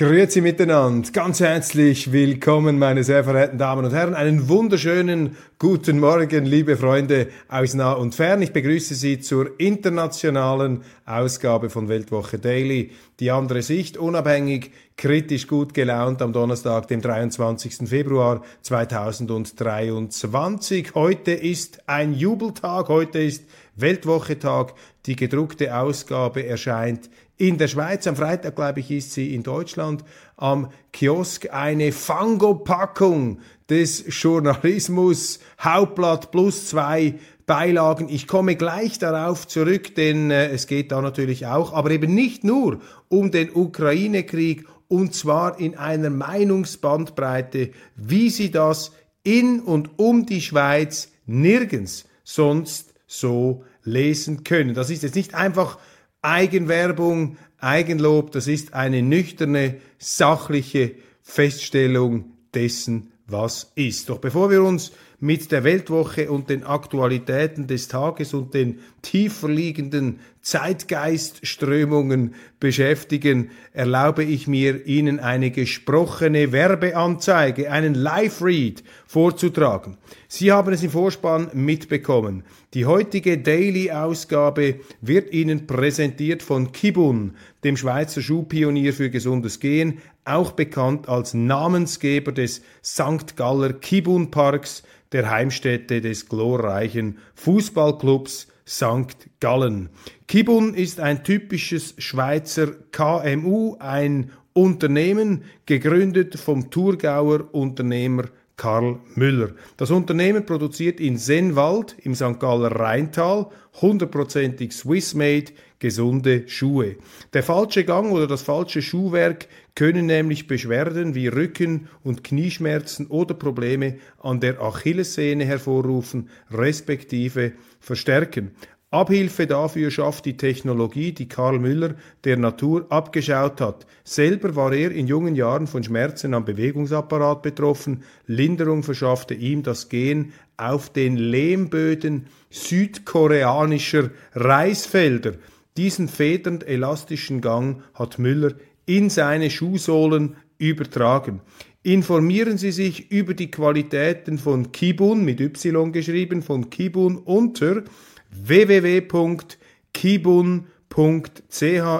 Grüezi 0.00 0.40
miteinander, 0.40 1.12
ganz 1.12 1.40
herzlich 1.40 2.10
willkommen, 2.10 2.78
meine 2.78 3.04
sehr 3.04 3.22
verehrten 3.22 3.58
Damen 3.58 3.84
und 3.84 3.92
Herren. 3.92 4.14
Einen 4.14 4.48
wunderschönen 4.48 5.36
guten 5.58 6.00
Morgen, 6.00 6.46
liebe 6.46 6.78
Freunde 6.78 7.28
aus 7.48 7.74
nah 7.74 7.92
und 7.92 8.14
fern. 8.14 8.40
Ich 8.40 8.54
begrüße 8.54 8.94
Sie 8.94 9.20
zur 9.20 9.60
internationalen 9.60 10.84
Ausgabe 11.04 11.68
von 11.68 11.90
Weltwoche 11.90 12.38
Daily. 12.38 12.92
Die 13.20 13.30
andere 13.30 13.60
Sicht, 13.60 13.98
unabhängig, 13.98 14.70
kritisch 14.96 15.46
gut 15.46 15.74
gelaunt 15.74 16.22
am 16.22 16.32
Donnerstag, 16.32 16.88
dem 16.88 17.02
23. 17.02 17.86
Februar 17.86 18.42
2023. 18.62 20.94
Heute 20.94 21.32
ist 21.32 21.86
ein 21.86 22.14
Jubeltag, 22.14 22.88
heute 22.88 23.18
ist 23.18 23.44
Weltwochetag. 23.76 24.72
Die 25.04 25.16
gedruckte 25.16 25.76
Ausgabe 25.76 26.46
erscheint 26.46 27.10
in 27.40 27.56
der 27.56 27.68
Schweiz. 27.68 28.06
Am 28.06 28.16
Freitag, 28.16 28.54
glaube 28.54 28.80
ich, 28.80 28.90
ist 28.90 29.12
sie 29.12 29.34
in 29.34 29.42
Deutschland 29.42 30.04
am 30.36 30.70
Kiosk 30.92 31.48
eine 31.50 31.90
Fango-Packung 31.90 33.40
des 33.70 34.04
Journalismus, 34.08 35.40
Hauptblatt 35.58 36.30
plus 36.32 36.68
zwei 36.68 37.14
Beilagen. 37.46 38.08
Ich 38.10 38.26
komme 38.26 38.56
gleich 38.56 38.98
darauf 38.98 39.48
zurück, 39.48 39.94
denn 39.94 40.30
äh, 40.30 40.50
es 40.50 40.66
geht 40.66 40.92
da 40.92 41.00
natürlich 41.00 41.46
auch, 41.46 41.72
aber 41.72 41.90
eben 41.90 42.14
nicht 42.14 42.44
nur 42.44 42.80
um 43.08 43.30
den 43.30 43.50
Ukraine-Krieg 43.54 44.66
und 44.88 45.14
zwar 45.14 45.58
in 45.58 45.78
einer 45.78 46.10
Meinungsbandbreite, 46.10 47.70
wie 47.96 48.28
sie 48.28 48.50
das 48.50 48.92
in 49.22 49.60
und 49.60 49.98
um 49.98 50.26
die 50.26 50.42
Schweiz 50.42 51.10
nirgends 51.26 52.04
sonst 52.22 52.92
so 53.06 53.64
lesen 53.82 54.44
können. 54.44 54.74
Das 54.74 54.90
ist 54.90 55.02
jetzt 55.02 55.16
nicht 55.16 55.34
einfach 55.34 55.78
Eigenwerbung, 56.22 57.36
Eigenlob, 57.58 58.32
das 58.32 58.46
ist 58.46 58.74
eine 58.74 59.02
nüchterne, 59.02 59.76
sachliche 59.98 60.92
Feststellung 61.22 62.32
dessen, 62.54 63.12
was 63.26 63.72
ist. 63.74 64.08
Doch 64.08 64.18
bevor 64.18 64.50
wir 64.50 64.62
uns 64.62 64.92
mit 65.18 65.52
der 65.52 65.64
Weltwoche 65.64 66.30
und 66.30 66.48
den 66.50 66.64
Aktualitäten 66.64 67.66
des 67.66 67.88
Tages 67.88 68.34
und 68.34 68.54
den 68.54 68.80
tiefer 69.02 69.48
liegenden 69.48 70.20
Zeitgeistströmungen 70.42 72.34
beschäftigen, 72.60 73.50
erlaube 73.72 74.24
ich 74.24 74.46
mir, 74.46 74.86
Ihnen 74.86 75.20
eine 75.20 75.50
gesprochene 75.50 76.52
Werbeanzeige, 76.52 77.70
einen 77.70 77.94
Live-Read 77.94 78.82
vorzutragen. 79.06 79.98
Sie 80.28 80.50
haben 80.50 80.72
es 80.72 80.82
im 80.82 80.90
Vorspann 80.90 81.50
mitbekommen. 81.52 82.44
Die 82.72 82.86
heutige 82.86 83.36
Daily-Ausgabe 83.38 84.80
wird 85.02 85.32
Ihnen 85.32 85.66
präsentiert 85.66 86.42
von 86.42 86.72
Kibun, 86.72 87.36
dem 87.62 87.76
Schweizer 87.76 88.22
Schuhpionier 88.22 88.94
für 88.94 89.10
gesundes 89.10 89.60
Gehen, 89.60 89.98
auch 90.24 90.52
bekannt 90.52 91.08
als 91.08 91.34
Namensgeber 91.34 92.32
des 92.32 92.62
St. 92.82 93.36
Galler 93.36 93.74
Kibun 93.74 94.30
Parks, 94.30 94.84
der 95.12 95.28
Heimstätte 95.28 96.00
des 96.00 96.28
glorreichen 96.28 97.18
Fußballclubs 97.34 98.46
St. 98.70 99.28
Gallen. 99.40 99.88
Kibun 100.28 100.74
ist 100.74 101.00
ein 101.00 101.24
typisches 101.24 101.96
Schweizer 101.98 102.68
KMU, 102.92 103.76
ein 103.80 104.30
Unternehmen, 104.52 105.42
gegründet 105.66 106.38
vom 106.38 106.70
Thurgauer 106.70 107.52
Unternehmer 107.52 108.26
Karl 108.56 109.00
Müller. 109.16 109.50
Das 109.76 109.90
Unternehmen 109.90 110.46
produziert 110.46 111.00
in 111.00 111.16
Sennwald 111.16 111.96
im 112.02 112.14
St. 112.14 112.38
Galler 112.38 112.70
Rheintal 112.70 113.46
hundertprozentig 113.80 114.72
Swiss-made 114.72 115.52
gesunde 115.80 116.46
Schuhe. 116.46 116.96
Der 117.32 117.42
falsche 117.42 117.84
Gang 117.84 118.12
oder 118.12 118.28
das 118.28 118.42
falsche 118.42 118.82
Schuhwerk 118.82 119.48
können 119.74 120.06
nämlich 120.06 120.46
Beschwerden 120.46 121.14
wie 121.14 121.26
Rücken- 121.26 121.88
und 122.04 122.22
Knieschmerzen 122.22 123.08
oder 123.08 123.34
Probleme 123.34 123.96
an 124.22 124.38
der 124.38 124.60
Achillessehne 124.60 125.44
hervorrufen, 125.44 126.28
respektive 126.50 127.52
verstärken. 127.80 128.52
Abhilfe 128.92 129.46
dafür 129.46 129.92
schafft 129.92 130.26
die 130.26 130.36
Technologie, 130.36 131.12
die 131.12 131.28
Karl 131.28 131.60
Müller 131.60 131.94
der 132.24 132.36
Natur 132.36 132.86
abgeschaut 132.88 133.60
hat. 133.60 133.86
Selber 134.02 134.56
war 134.56 134.72
er 134.72 134.90
in 134.90 135.06
jungen 135.06 135.36
Jahren 135.36 135.68
von 135.68 135.84
Schmerzen 135.84 136.34
am 136.34 136.44
Bewegungsapparat 136.44 137.40
betroffen. 137.40 138.02
Linderung 138.26 138.82
verschaffte 138.82 139.34
ihm 139.34 139.62
das 139.62 139.88
Gehen 139.88 140.32
auf 140.56 140.90
den 140.90 141.16
Lehmböden 141.16 142.26
südkoreanischer 142.50 144.10
Reisfelder. 144.34 145.34
Diesen 145.80 146.08
federnd 146.08 146.68
elastischen 146.68 147.40
Gang 147.40 147.82
hat 147.94 148.18
Müller 148.18 148.52
in 148.84 149.08
seine 149.08 149.48
Schuhsohlen 149.48 150.36
übertragen. 150.58 151.40
Informieren 151.82 152.58
Sie 152.58 152.70
sich 152.70 153.10
über 153.10 153.32
die 153.32 153.50
Qualitäten 153.50 154.36
von 154.36 154.72
Kibun 154.72 155.24
mit 155.24 155.40
Y 155.40 155.90
geschrieben, 155.90 156.42
von 156.42 156.68
Kibun 156.68 157.16
unter 157.16 157.84
www.kibun.ch. 158.30 159.54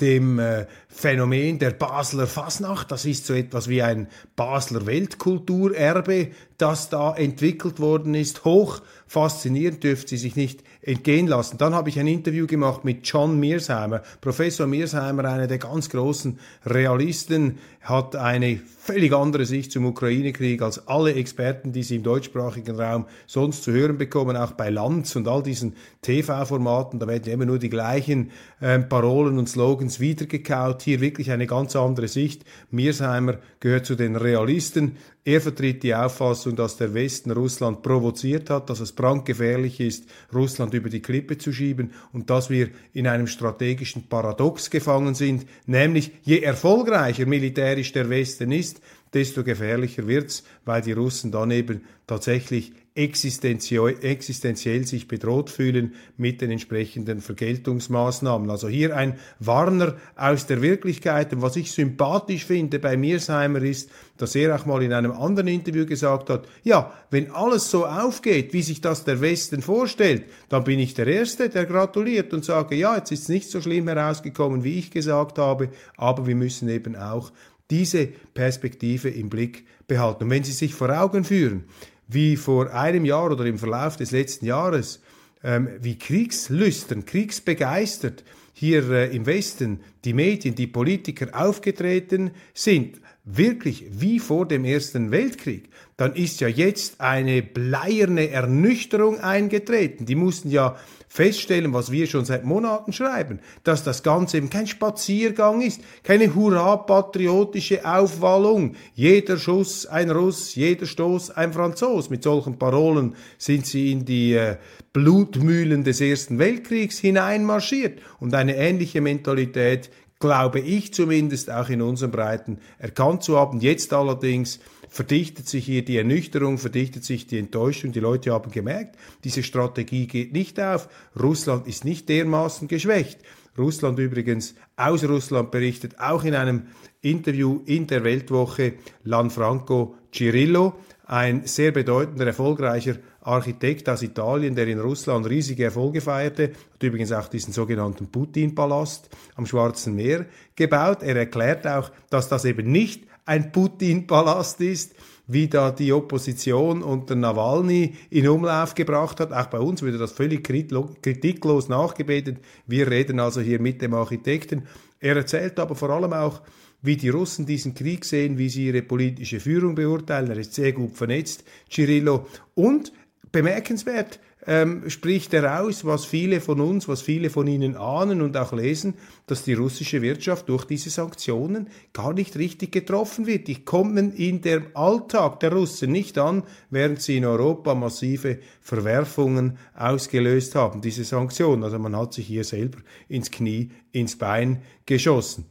dem 0.00 0.38
äh, 0.38 0.66
Phänomen 0.88 1.58
der 1.58 1.70
Basler 1.70 2.26
Fasnacht. 2.26 2.90
Das 2.90 3.04
ist 3.04 3.26
so 3.26 3.34
etwas 3.34 3.68
wie 3.68 3.82
ein 3.82 4.08
Basler 4.36 4.86
Weltkulturerbe, 4.86 6.28
das 6.60 6.88
da 6.88 7.14
entwickelt 7.14 7.80
worden 7.80 8.14
ist. 8.14 8.44
Hoch 8.44 8.80
faszinierend 9.10 9.82
dürft 9.82 10.08
Sie 10.08 10.16
sich 10.16 10.36
nicht 10.36 10.62
entgehen 10.82 11.26
lassen. 11.26 11.58
Dann 11.58 11.74
habe 11.74 11.88
ich 11.88 11.98
ein 11.98 12.06
Interview 12.06 12.46
gemacht 12.46 12.84
mit 12.84 13.04
John 13.06 13.40
Mearsheimer. 13.40 14.02
Professor 14.20 14.68
Mearsheimer, 14.68 15.24
einer 15.24 15.48
der 15.48 15.58
ganz 15.58 15.88
großen 15.88 16.38
Realisten, 16.64 17.58
hat 17.80 18.14
eine 18.14 18.60
völlig 18.78 19.12
andere 19.12 19.46
Sicht 19.46 19.72
zum 19.72 19.84
Ukraine-Krieg 19.86 20.62
als 20.62 20.86
alle 20.86 21.14
Experten, 21.14 21.72
die 21.72 21.82
Sie 21.82 21.96
im 21.96 22.02
deutschsprachigen 22.02 22.78
Raum 22.78 23.06
sonst 23.26 23.64
zu 23.64 23.72
hören 23.72 23.98
bekommen, 23.98 24.36
auch 24.36 24.52
bei 24.52 24.70
Lanz 24.70 25.16
und 25.16 25.26
all 25.26 25.42
diesen 25.42 25.74
TV-Formaten. 26.02 27.00
Da 27.00 27.08
werden 27.08 27.32
immer 27.32 27.46
nur 27.46 27.58
die 27.58 27.68
gleichen 27.68 28.30
äh, 28.60 28.78
Parolen 28.78 29.38
und 29.38 29.48
Slogans 29.48 29.98
wiedergekaut. 29.98 30.82
Hier 30.82 31.00
wirklich 31.00 31.32
eine 31.32 31.46
ganz 31.46 31.74
andere 31.74 32.06
Sicht. 32.06 32.44
Mearsheimer 32.70 33.38
gehört 33.58 33.86
zu 33.86 33.96
den 33.96 34.14
Realisten. 34.14 34.96
Er 35.22 35.42
vertritt 35.42 35.82
die 35.82 35.94
Auffassung, 35.94 36.56
dass 36.56 36.78
der 36.78 36.94
Westen 36.94 37.30
Russland 37.30 37.82
provoziert 37.82 38.48
hat, 38.48 38.70
dass 38.70 38.80
es 38.80 38.92
brandgefährlich 38.92 39.78
ist, 39.78 40.08
Russland 40.32 40.72
über 40.72 40.88
die 40.88 41.02
Klippe 41.02 41.36
zu 41.36 41.52
schieben 41.52 41.92
und 42.14 42.30
dass 42.30 42.48
wir 42.48 42.70
in 42.94 43.06
einem 43.06 43.26
strategischen 43.26 44.08
Paradox 44.08 44.70
gefangen 44.70 45.14
sind, 45.14 45.44
nämlich 45.66 46.12
je 46.22 46.40
erfolgreicher 46.40 47.26
militärisch 47.26 47.92
der 47.92 48.08
Westen 48.08 48.50
ist, 48.50 48.80
desto 49.12 49.44
gefährlicher 49.44 50.06
wird's, 50.06 50.44
weil 50.64 50.82
die 50.82 50.92
Russen 50.92 51.32
dann 51.32 51.50
eben 51.50 51.82
tatsächlich 52.06 52.72
existenziell, 52.94 54.84
sich 54.84 55.06
bedroht 55.06 55.48
fühlen 55.48 55.94
mit 56.16 56.40
den 56.40 56.50
entsprechenden 56.50 57.20
Vergeltungsmaßnahmen. 57.20 58.50
Also 58.50 58.68
hier 58.68 58.96
ein 58.96 59.18
Warner 59.38 59.96
aus 60.16 60.46
der 60.46 60.60
Wirklichkeit. 60.60 61.32
Und 61.32 61.40
was 61.40 61.54
ich 61.56 61.70
sympathisch 61.70 62.44
finde 62.44 62.80
bei 62.80 62.96
Mirsheimer 62.96 63.62
ist, 63.62 63.90
dass 64.16 64.34
er 64.34 64.54
auch 64.56 64.66
mal 64.66 64.82
in 64.82 64.92
einem 64.92 65.12
anderen 65.12 65.48
Interview 65.48 65.86
gesagt 65.86 66.30
hat, 66.30 66.48
ja, 66.64 66.92
wenn 67.10 67.30
alles 67.30 67.70
so 67.70 67.86
aufgeht, 67.86 68.52
wie 68.52 68.62
sich 68.62 68.80
das 68.80 69.04
der 69.04 69.20
Westen 69.20 69.62
vorstellt, 69.62 70.24
dann 70.48 70.64
bin 70.64 70.80
ich 70.80 70.92
der 70.94 71.06
Erste, 71.06 71.48
der 71.48 71.66
gratuliert 71.66 72.34
und 72.34 72.44
sage, 72.44 72.74
ja, 72.74 72.96
jetzt 72.96 73.12
ist 73.12 73.22
es 73.22 73.28
nicht 73.28 73.50
so 73.50 73.60
schlimm 73.60 73.86
herausgekommen, 73.86 74.64
wie 74.64 74.78
ich 74.78 74.90
gesagt 74.90 75.38
habe, 75.38 75.68
aber 75.96 76.26
wir 76.26 76.34
müssen 76.34 76.68
eben 76.68 76.96
auch 76.96 77.30
diese 77.70 78.06
Perspektive 78.34 79.08
im 79.08 79.30
Blick 79.30 79.64
behalten. 79.86 80.24
Und 80.24 80.30
wenn 80.30 80.44
Sie 80.44 80.52
sich 80.52 80.74
vor 80.74 80.90
Augen 80.90 81.24
führen, 81.24 81.64
wie 82.08 82.36
vor 82.36 82.72
einem 82.72 83.04
Jahr 83.04 83.30
oder 83.30 83.46
im 83.46 83.58
Verlauf 83.58 83.96
des 83.96 84.10
letzten 84.10 84.46
Jahres, 84.46 85.00
ähm, 85.42 85.68
wie 85.80 85.98
kriegslüstern, 85.98 87.06
kriegsbegeistert 87.06 88.24
hier 88.52 88.90
äh, 88.90 89.14
im 89.14 89.26
Westen 89.26 89.80
die 90.04 90.12
Medien, 90.12 90.54
die 90.54 90.66
Politiker 90.66 91.28
aufgetreten 91.32 92.32
sind, 92.52 93.00
wirklich 93.24 93.86
wie 93.90 94.18
vor 94.18 94.46
dem 94.46 94.64
Ersten 94.64 95.10
Weltkrieg, 95.10 95.68
dann 96.00 96.14
ist 96.14 96.40
ja 96.40 96.48
jetzt 96.48 96.98
eine 96.98 97.42
bleierne 97.42 98.30
Ernüchterung 98.30 99.20
eingetreten. 99.20 100.06
Die 100.06 100.14
mussten 100.14 100.50
ja 100.50 100.76
feststellen, 101.08 101.74
was 101.74 101.92
wir 101.92 102.06
schon 102.06 102.24
seit 102.24 102.44
Monaten 102.44 102.94
schreiben, 102.94 103.40
dass 103.64 103.84
das 103.84 104.02
Ganze 104.02 104.38
eben 104.38 104.48
kein 104.48 104.66
Spaziergang 104.66 105.60
ist, 105.60 105.82
keine 106.02 106.34
hurra-patriotische 106.34 107.84
Aufwallung. 107.84 108.76
Jeder 108.94 109.36
Schuss 109.36 109.84
ein 109.84 110.10
Russ, 110.10 110.54
jeder 110.54 110.86
Stoß 110.86 111.32
ein 111.32 111.52
Franzos. 111.52 112.08
Mit 112.08 112.22
solchen 112.22 112.58
Parolen 112.58 113.14
sind 113.36 113.66
sie 113.66 113.92
in 113.92 114.06
die 114.06 114.32
äh, 114.32 114.56
Blutmühlen 114.94 115.84
des 115.84 116.00
Ersten 116.00 116.38
Weltkriegs 116.38 116.98
hineinmarschiert. 116.98 118.00
Und 118.20 118.34
eine 118.34 118.56
ähnliche 118.56 119.02
Mentalität 119.02 119.90
glaube 120.18 120.60
ich 120.60 120.94
zumindest 120.94 121.50
auch 121.50 121.68
in 121.68 121.82
unseren 121.82 122.10
Breiten 122.10 122.58
erkannt 122.78 123.22
zu 123.22 123.36
haben. 123.36 123.60
Jetzt 123.60 123.92
allerdings 123.92 124.60
verdichtet 124.90 125.48
sich 125.48 125.64
hier 125.64 125.84
die 125.84 125.96
Ernüchterung, 125.96 126.58
verdichtet 126.58 127.04
sich 127.04 127.26
die 127.26 127.38
Enttäuschung. 127.38 127.92
Die 127.92 128.00
Leute 128.00 128.32
haben 128.32 128.50
gemerkt, 128.50 128.96
diese 129.24 129.42
Strategie 129.42 130.06
geht 130.06 130.32
nicht 130.32 130.60
auf. 130.60 130.88
Russland 131.18 131.66
ist 131.66 131.84
nicht 131.84 132.08
dermaßen 132.08 132.68
geschwächt. 132.68 133.20
Russland 133.56 133.98
übrigens 133.98 134.54
aus 134.76 135.04
Russland 135.04 135.50
berichtet 135.50 135.98
auch 135.98 136.24
in 136.24 136.34
einem 136.34 136.64
Interview 137.00 137.60
in 137.66 137.86
der 137.86 138.04
Weltwoche 138.04 138.74
Lanfranco 139.04 139.94
Cirillo, 140.12 140.74
ein 141.06 141.46
sehr 141.46 141.72
bedeutender, 141.72 142.26
erfolgreicher 142.26 142.96
Architekt 143.22 143.88
aus 143.88 144.02
Italien, 144.02 144.54
der 144.54 144.68
in 144.68 144.80
Russland 144.80 145.28
riesige 145.28 145.64
Erfolge 145.64 146.00
feierte, 146.00 146.52
hat 146.72 146.82
übrigens 146.82 147.12
auch 147.12 147.28
diesen 147.28 147.52
sogenannten 147.52 148.06
Putin-Palast 148.06 149.10
am 149.34 149.46
Schwarzen 149.46 149.94
Meer 149.94 150.26
gebaut. 150.54 151.02
Er 151.02 151.16
erklärt 151.16 151.66
auch, 151.66 151.90
dass 152.10 152.28
das 152.28 152.44
eben 152.44 152.70
nicht 152.70 153.09
ein 153.30 153.52
Putin-Palast 153.52 154.60
ist, 154.60 154.96
wie 155.28 155.46
da 155.46 155.70
die 155.70 155.92
Opposition 155.92 156.82
unter 156.82 157.14
Nawalny 157.14 157.94
in 158.10 158.26
Umlauf 158.26 158.74
gebracht 158.74 159.20
hat. 159.20 159.32
Auch 159.32 159.46
bei 159.46 159.60
uns 159.60 159.82
würde 159.82 159.98
das 159.98 160.10
völlig 160.10 160.42
kritiklos 160.42 161.68
nachgebetet. 161.68 162.38
Wir 162.66 162.90
reden 162.90 163.20
also 163.20 163.40
hier 163.40 163.60
mit 163.60 163.82
dem 163.82 163.94
Architekten. 163.94 164.66
Er 164.98 165.14
erzählt 165.14 165.60
aber 165.60 165.76
vor 165.76 165.90
allem 165.90 166.12
auch, 166.12 166.42
wie 166.82 166.96
die 166.96 167.10
Russen 167.10 167.46
diesen 167.46 167.72
Krieg 167.72 168.04
sehen, 168.04 168.36
wie 168.36 168.48
sie 168.48 168.66
ihre 168.66 168.82
politische 168.82 169.38
Führung 169.38 169.76
beurteilen. 169.76 170.32
Er 170.32 170.38
ist 170.38 170.54
sehr 170.54 170.72
gut 170.72 170.96
vernetzt, 170.96 171.44
Cirillo. 171.70 172.26
Und 172.56 172.92
bemerkenswert, 173.30 174.18
ähm, 174.46 174.88
spricht 174.88 175.34
er 175.34 175.60
aus, 175.60 175.84
was 175.84 176.06
viele 176.06 176.40
von 176.40 176.60
uns, 176.60 176.88
was 176.88 177.02
viele 177.02 177.30
von 177.30 177.46
Ihnen 177.46 177.76
ahnen 177.76 178.22
und 178.22 178.36
auch 178.36 178.52
lesen, 178.52 178.94
dass 179.26 179.44
die 179.44 179.52
russische 179.52 180.00
Wirtschaft 180.02 180.48
durch 180.48 180.64
diese 180.64 180.90
Sanktionen 180.90 181.68
gar 181.92 182.14
nicht 182.14 182.36
richtig 182.36 182.72
getroffen 182.72 183.26
wird. 183.26 183.48
Die 183.48 183.64
kommen 183.64 184.12
in 184.12 184.40
der 184.40 184.62
Alltag 184.74 185.40
der 185.40 185.52
Russen 185.52 185.92
nicht 185.92 186.16
an, 186.18 186.42
während 186.70 187.02
sie 187.02 187.18
in 187.18 187.24
Europa 187.24 187.74
massive 187.74 188.38
Verwerfungen 188.60 189.58
ausgelöst 189.74 190.54
haben, 190.54 190.80
diese 190.80 191.04
Sanktionen. 191.04 191.62
Also 191.62 191.78
man 191.78 191.96
hat 191.96 192.14
sich 192.14 192.26
hier 192.26 192.44
selber 192.44 192.78
ins 193.08 193.30
Knie, 193.30 193.70
ins 193.92 194.16
Bein 194.16 194.62
geschossen. 194.86 195.44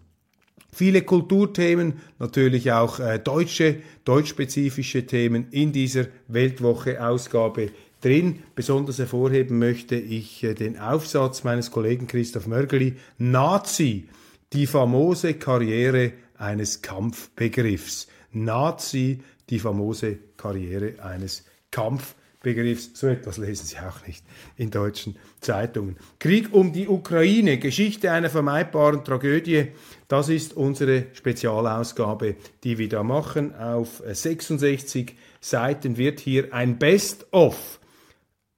Viele 0.71 1.01
Kulturthemen, 1.01 1.94
natürlich 2.19 2.71
auch 2.71 3.00
äh, 3.00 3.18
deutsche, 3.18 3.77
deutschspezifische 4.06 5.06
Themen 5.06 5.47
in 5.50 5.71
dieser 5.71 6.06
Weltwoche-Ausgabe 6.27 7.71
drin. 8.01 8.44
Besonders 8.56 9.00
hervorheben 9.00 9.60
möchte 9.60 9.96
ich 9.96 10.44
äh, 10.44 10.54
den 10.54 10.80
Aufsatz 10.80 11.44
meines 11.44 11.72
Kollegen 11.72 12.07
Christoph 12.07 12.48
Mörgeli, 12.48 12.96
Nazi, 13.18 14.07
die 14.54 14.68
famose 14.68 15.36
Karriere 15.36 16.13
eines 16.38 16.81
Kampfbegriffs. 16.81 18.07
Nazi, 18.31 19.19
die 19.50 19.60
famose 19.60 20.18
Karriere 20.38 20.94
eines 21.04 21.46
Kampfbegriffs. 21.72 22.92
So 22.94 23.07
etwas 23.07 23.38
lesen 23.38 23.66
Sie 23.66 23.78
auch 23.78 24.06
nicht 24.07 24.24
in 24.56 24.72
deutschen 24.72 25.18
Zeitungen. 25.42 25.98
Krieg 26.19 26.54
um 26.54 26.72
die 26.72 26.88
Ukraine, 26.88 27.57
Geschichte 27.57 28.12
einer 28.12 28.30
vermeidbaren 28.30 29.04
Tragödie. 29.04 29.68
Das 30.07 30.30
ist 30.30 30.54
unsere 30.54 31.07
Spezialausgabe, 31.13 32.36
die 32.63 32.78
wir 32.78 32.90
da 32.90 33.04
machen. 33.04 33.56
Auf 33.56 34.01
66 34.06 35.16
Seiten 35.42 35.98
wird 35.98 36.19
hier 36.19 36.54
ein 36.54 36.78
Best-of 36.80 37.80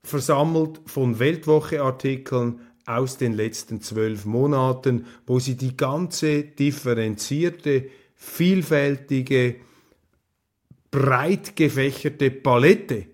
versammelt 0.04 0.82
von 0.86 1.20
Weltwoche-Artikeln 1.20 2.62
aus 2.86 3.18
den 3.18 3.34
letzten 3.34 3.82
zwölf 3.82 4.26
Monaten, 4.26 5.06
wo 5.26 5.40
sie 5.40 5.56
die 5.56 5.78
ganze 5.78 6.44
differenzierte, 6.44 7.90
vielfältige, 8.16 9.56
breit 10.90 11.56
gefächerte 11.56 12.32
Palette 12.32 13.08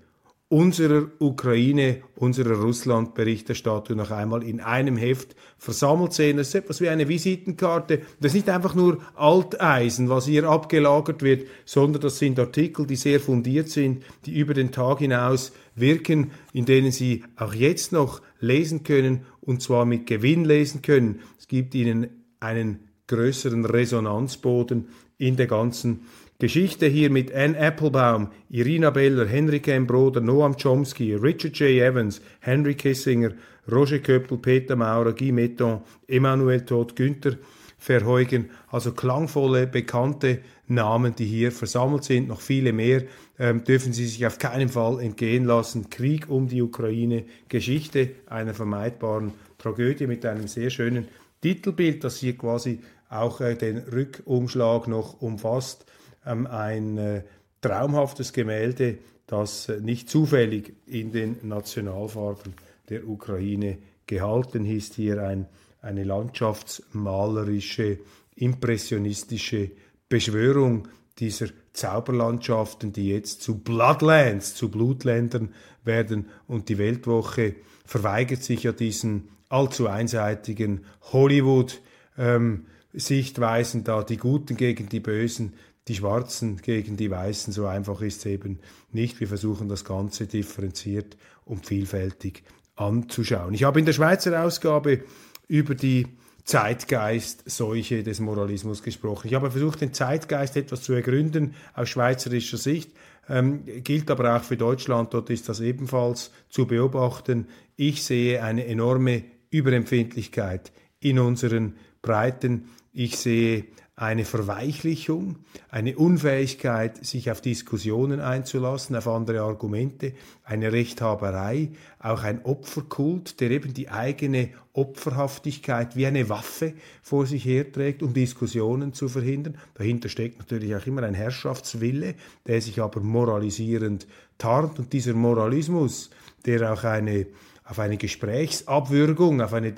unserer 0.49 1.07
Ukraine, 1.19 2.03
unserer 2.15 2.61
Russland-Berichterstattung 2.61 3.97
noch 3.97 4.11
einmal 4.11 4.43
in 4.43 4.61
einem 4.61 4.95
Heft 4.95 5.35
versammelt 5.57 6.13
sehen. 6.13 6.37
Das 6.37 6.49
ist 6.49 6.55
etwas 6.55 6.79
wie 6.79 6.87
eine 6.87 7.09
Visitenkarte. 7.09 8.01
Das 8.21 8.31
ist 8.31 8.35
nicht 8.35 8.49
einfach 8.49 8.73
nur 8.73 8.99
Alteisen, 9.15 10.07
was 10.07 10.25
hier 10.25 10.47
abgelagert 10.47 11.21
wird, 11.21 11.47
sondern 11.65 12.01
das 12.01 12.19
sind 12.19 12.39
Artikel, 12.39 12.87
die 12.87 12.95
sehr 12.95 13.19
fundiert 13.19 13.69
sind, 13.69 14.03
die 14.25 14.39
über 14.39 14.53
den 14.53 14.71
Tag 14.71 14.99
hinaus 14.99 15.51
wirken, 15.75 16.31
in 16.53 16.63
denen 16.63 16.91
Sie 16.93 17.25
auch 17.35 17.53
jetzt 17.53 17.91
noch 17.91 18.21
lesen 18.39 18.83
können 18.83 19.25
und 19.41 19.61
zwar 19.61 19.85
mit 19.85 20.07
Gewinn 20.07 20.45
lesen 20.45 20.81
können. 20.81 21.19
Es 21.37 21.49
gibt 21.49 21.75
Ihnen 21.75 22.07
einen 22.39 22.87
größeren 23.07 23.65
Resonanzboden 23.65 24.87
in 25.17 25.35
der 25.35 25.47
ganzen 25.47 26.01
Geschichte 26.39 26.85
hier 26.85 27.09
mit 27.09 27.33
Anne 27.33 27.57
Applebaum, 27.57 28.29
Irina 28.51 28.91
Beller, 28.91 29.25
Henry 29.25 29.59
M. 29.65 29.87
Broder, 29.87 30.21
Noam 30.21 30.55
Chomsky, 30.55 31.15
Richard 31.15 31.57
J. 31.57 31.81
Evans, 31.81 32.21
Henry 32.41 32.75
Kissinger, 32.75 33.31
Roger 33.71 33.97
Köppel, 33.97 34.37
Peter 34.37 34.75
Maurer, 34.75 35.13
Guy 35.13 35.31
Metton, 35.31 35.81
Emmanuel 36.07 36.61
Todt, 36.61 36.95
Günther 36.95 37.37
Verheugen, 37.79 38.51
also 38.69 38.91
klangvolle, 38.91 39.65
bekannte 39.65 40.41
Namen, 40.67 41.15
die 41.15 41.25
hier 41.25 41.51
versammelt 41.51 42.03
sind, 42.03 42.27
noch 42.27 42.41
viele 42.41 42.71
mehr, 42.71 43.05
ähm, 43.39 43.63
dürfen 43.63 43.91
Sie 43.91 44.05
sich 44.05 44.23
auf 44.27 44.37
keinen 44.37 44.69
Fall 44.69 44.99
entgehen 44.99 45.45
lassen. 45.45 45.89
Krieg 45.89 46.29
um 46.29 46.47
die 46.47 46.61
Ukraine, 46.61 47.25
Geschichte 47.49 48.11
einer 48.27 48.53
vermeidbaren 48.53 49.33
Tragödie 49.57 50.05
mit 50.05 50.23
einem 50.23 50.47
sehr 50.47 50.69
schönen 50.69 51.07
Titelbild, 51.41 52.03
das 52.03 52.17
hier 52.17 52.37
quasi 52.37 52.81
auch 53.09 53.41
äh, 53.41 53.55
den 53.55 53.79
Rückumschlag 53.79 54.87
noch 54.87 55.19
umfasst 55.19 55.87
ein 56.27 56.97
äh, 56.97 57.23
traumhaftes 57.61 58.33
Gemälde, 58.33 58.97
das 59.25 59.69
äh, 59.69 59.79
nicht 59.79 60.09
zufällig 60.09 60.73
in 60.85 61.11
den 61.11 61.37
Nationalfarben 61.47 62.53
der 62.89 63.07
Ukraine 63.07 63.77
gehalten 64.05 64.65
ist. 64.65 64.95
Hier 64.95 65.23
ein, 65.23 65.47
eine 65.81 66.03
landschaftsmalerische, 66.03 67.99
impressionistische 68.35 69.71
Beschwörung 70.09 70.87
dieser 71.19 71.47
Zauberlandschaften, 71.73 72.93
die 72.93 73.09
jetzt 73.09 73.41
zu 73.41 73.59
Bloodlands, 73.59 74.55
zu 74.55 74.69
Blutländern 74.69 75.53
werden. 75.83 76.27
Und 76.47 76.69
die 76.69 76.77
Weltwoche 76.77 77.55
verweigert 77.85 78.43
sich 78.43 78.63
ja 78.63 78.71
diesen 78.71 79.29
allzu 79.49 79.87
einseitigen 79.87 80.85
Hollywood. 81.11 81.81
Ähm, 82.17 82.65
Sichtweisen 82.99 83.83
da, 83.83 84.03
die 84.03 84.17
Guten 84.17 84.57
gegen 84.57 84.89
die 84.89 84.99
Bösen, 84.99 85.53
die 85.87 85.95
Schwarzen 85.95 86.57
gegen 86.57 86.97
die 86.97 87.09
Weißen. 87.09 87.53
So 87.53 87.65
einfach 87.65 88.01
ist 88.01 88.19
es 88.19 88.25
eben 88.25 88.59
nicht. 88.91 89.19
Wir 89.19 89.27
versuchen 89.27 89.69
das 89.69 89.85
Ganze 89.85 90.27
differenziert 90.27 91.17
und 91.45 91.65
vielfältig 91.65 92.43
anzuschauen. 92.75 93.53
Ich 93.53 93.63
habe 93.63 93.79
in 93.79 93.85
der 93.85 93.93
Schweizer 93.93 94.43
Ausgabe 94.43 95.03
über 95.47 95.75
die 95.75 96.07
Zeitgeist-Seuche 96.43 98.03
des 98.03 98.19
Moralismus 98.19 98.81
gesprochen. 98.81 99.27
Ich 99.27 99.33
habe 99.33 99.51
versucht, 99.51 99.81
den 99.81 99.93
Zeitgeist 99.93 100.55
etwas 100.55 100.81
zu 100.81 100.93
ergründen 100.93 101.55
aus 101.73 101.89
schweizerischer 101.89 102.57
Sicht, 102.57 102.91
ähm, 103.27 103.63
gilt 103.83 104.09
aber 104.09 104.35
auch 104.35 104.43
für 104.43 104.55
Deutschland, 104.55 105.13
dort 105.13 105.29
ist 105.29 105.49
das 105.49 105.59
ebenfalls 105.59 106.31
zu 106.49 106.65
beobachten. 106.65 107.47
Ich 107.75 108.03
sehe 108.03 108.41
eine 108.41 108.65
enorme 108.65 109.25
Überempfindlichkeit 109.49 110.71
in 111.01 111.19
unseren 111.19 111.75
Breiten. 112.01 112.69
Ich 112.99 113.15
sehe 113.19 113.65
eine 113.95 114.25
Verweichlichung, 114.25 115.35
eine 115.69 115.95
Unfähigkeit, 115.97 117.05
sich 117.05 117.29
auf 117.29 117.41
Diskussionen 117.41 118.19
einzulassen, 118.19 118.95
auf 118.95 119.07
andere 119.07 119.41
Argumente, 119.41 120.13
eine 120.43 120.71
Rechthaberei, 120.71 121.69
auch 121.99 122.23
ein 122.23 122.43
Opferkult, 122.43 123.39
der 123.39 123.51
eben 123.51 123.75
die 123.75 123.89
eigene 123.89 124.49
Opferhaftigkeit 124.73 125.95
wie 125.95 126.07
eine 126.07 126.27
Waffe 126.29 126.73
vor 127.03 127.27
sich 127.27 127.45
herträgt, 127.45 128.01
um 128.01 128.15
Diskussionen 128.15 128.93
zu 128.93 129.09
verhindern. 129.09 129.59
Dahinter 129.75 130.09
steckt 130.09 130.39
natürlich 130.39 130.75
auch 130.75 130.87
immer 130.87 131.03
ein 131.03 131.13
Herrschaftswille, 131.13 132.15
der 132.47 132.61
sich 132.61 132.81
aber 132.81 133.01
moralisierend 133.01 134.07
tarnt 134.39 134.79
und 134.79 134.91
dieser 134.91 135.13
Moralismus, 135.13 136.09
der 136.47 136.73
auch 136.73 136.83
eine 136.83 137.27
auf 137.69 137.79
eine 137.79 137.97
Gesprächsabwürgung, 137.97 139.41
auf 139.41 139.53
eine 139.53 139.73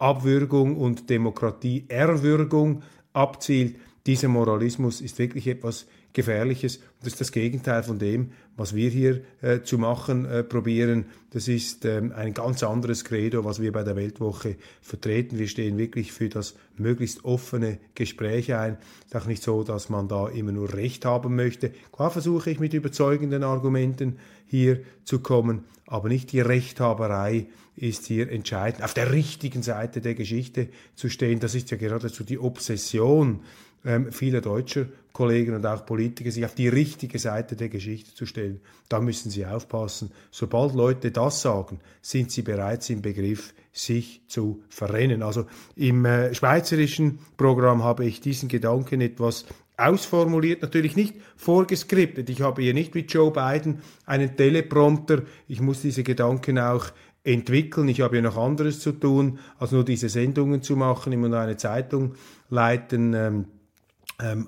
Demokratieabwürgung 0.00 0.76
und 0.76 1.10
Demokratieerwürgung 1.10 2.82
abzielt. 3.12 3.76
Dieser 4.06 4.28
Moralismus 4.28 5.00
ist 5.00 5.18
wirklich 5.18 5.46
etwas 5.46 5.86
Gefährliches 6.12 6.80
das 7.02 7.14
ist 7.14 7.20
das 7.20 7.32
Gegenteil 7.32 7.82
von 7.82 7.98
dem, 7.98 8.32
was 8.56 8.74
wir 8.74 8.90
hier 8.90 9.22
äh, 9.40 9.62
zu 9.62 9.78
machen 9.78 10.26
äh, 10.26 10.44
probieren. 10.44 11.06
Das 11.30 11.48
ist 11.48 11.86
ähm, 11.86 12.12
ein 12.14 12.34
ganz 12.34 12.62
anderes 12.62 13.06
Credo, 13.06 13.42
was 13.42 13.62
wir 13.62 13.72
bei 13.72 13.84
der 13.84 13.96
Weltwoche 13.96 14.56
vertreten. 14.82 15.38
Wir 15.38 15.48
stehen 15.48 15.78
wirklich 15.78 16.12
für 16.12 16.28
das 16.28 16.56
möglichst 16.76 17.24
offene 17.24 17.78
Gespräch 17.94 18.52
ein. 18.52 18.76
Ist 19.06 19.16
auch 19.16 19.24
nicht 19.24 19.42
so, 19.42 19.64
dass 19.64 19.88
man 19.88 20.08
da 20.08 20.28
immer 20.28 20.52
nur 20.52 20.74
Recht 20.74 21.06
haben 21.06 21.36
möchte. 21.36 21.72
Klar 21.90 22.10
versuche 22.10 22.50
ich 22.50 22.60
mit 22.60 22.74
überzeugenden 22.74 23.44
Argumenten 23.44 24.18
hier 24.44 24.80
zu 25.04 25.20
kommen, 25.20 25.64
aber 25.86 26.10
nicht 26.10 26.32
die 26.32 26.40
Rechthaberei 26.40 27.46
ist 27.76 28.04
hier 28.04 28.30
entscheidend. 28.30 28.84
Auf 28.84 28.92
der 28.92 29.10
richtigen 29.12 29.62
Seite 29.62 30.02
der 30.02 30.14
Geschichte 30.14 30.68
zu 30.96 31.08
stehen, 31.08 31.40
das 31.40 31.54
ist 31.54 31.70
ja 31.70 31.78
geradezu 31.78 32.24
die 32.24 32.38
Obsession 32.38 33.40
ähm, 33.84 34.12
vieler 34.12 34.40
deutscher 34.40 34.86
Kollegen 35.12 35.54
und 35.54 35.66
auch 35.66 35.84
Politiker, 35.86 36.30
sich 36.30 36.44
auf 36.44 36.54
die 36.54 36.68
richtige 36.68 37.18
Seite 37.18 37.56
der 37.56 37.68
Geschichte 37.68 38.14
zu 38.14 38.26
stellen. 38.26 38.60
Da 38.88 39.00
müssen 39.00 39.30
sie 39.30 39.44
aufpassen. 39.44 40.12
Sobald 40.30 40.74
Leute 40.74 41.10
das 41.10 41.42
sagen, 41.42 41.80
sind 42.00 42.30
sie 42.30 42.42
bereits 42.42 42.90
im 42.90 43.02
Begriff, 43.02 43.52
sich 43.72 44.22
zu 44.28 44.62
verrennen. 44.68 45.22
Also 45.22 45.46
im 45.76 46.04
äh, 46.04 46.34
schweizerischen 46.34 47.18
Programm 47.36 47.84
habe 47.84 48.04
ich 48.04 48.20
diesen 48.20 48.48
Gedanken 48.48 49.00
etwas 49.00 49.46
ausformuliert, 49.76 50.62
natürlich 50.62 50.96
nicht 50.96 51.14
vorgeskriptet. 51.36 52.28
Ich 52.28 52.42
habe 52.42 52.62
hier 52.62 52.74
nicht 52.74 52.94
wie 52.94 53.00
Joe 53.00 53.30
Biden 53.30 53.80
einen 54.06 54.36
Teleprompter. 54.36 55.22
Ich 55.48 55.60
muss 55.60 55.82
diese 55.82 56.02
Gedanken 56.02 56.58
auch 56.58 56.86
entwickeln. 57.24 57.88
Ich 57.88 58.00
habe 58.00 58.16
ja 58.16 58.22
noch 58.22 58.36
anderes 58.36 58.80
zu 58.80 58.92
tun, 58.92 59.38
als 59.58 59.72
nur 59.72 59.84
diese 59.84 60.08
Sendungen 60.08 60.62
zu 60.62 60.76
machen, 60.76 61.12
immer 61.12 61.28
noch 61.28 61.38
eine 61.38 61.56
Zeitung 61.56 62.14
leiten. 62.48 63.14
Ähm, 63.14 63.44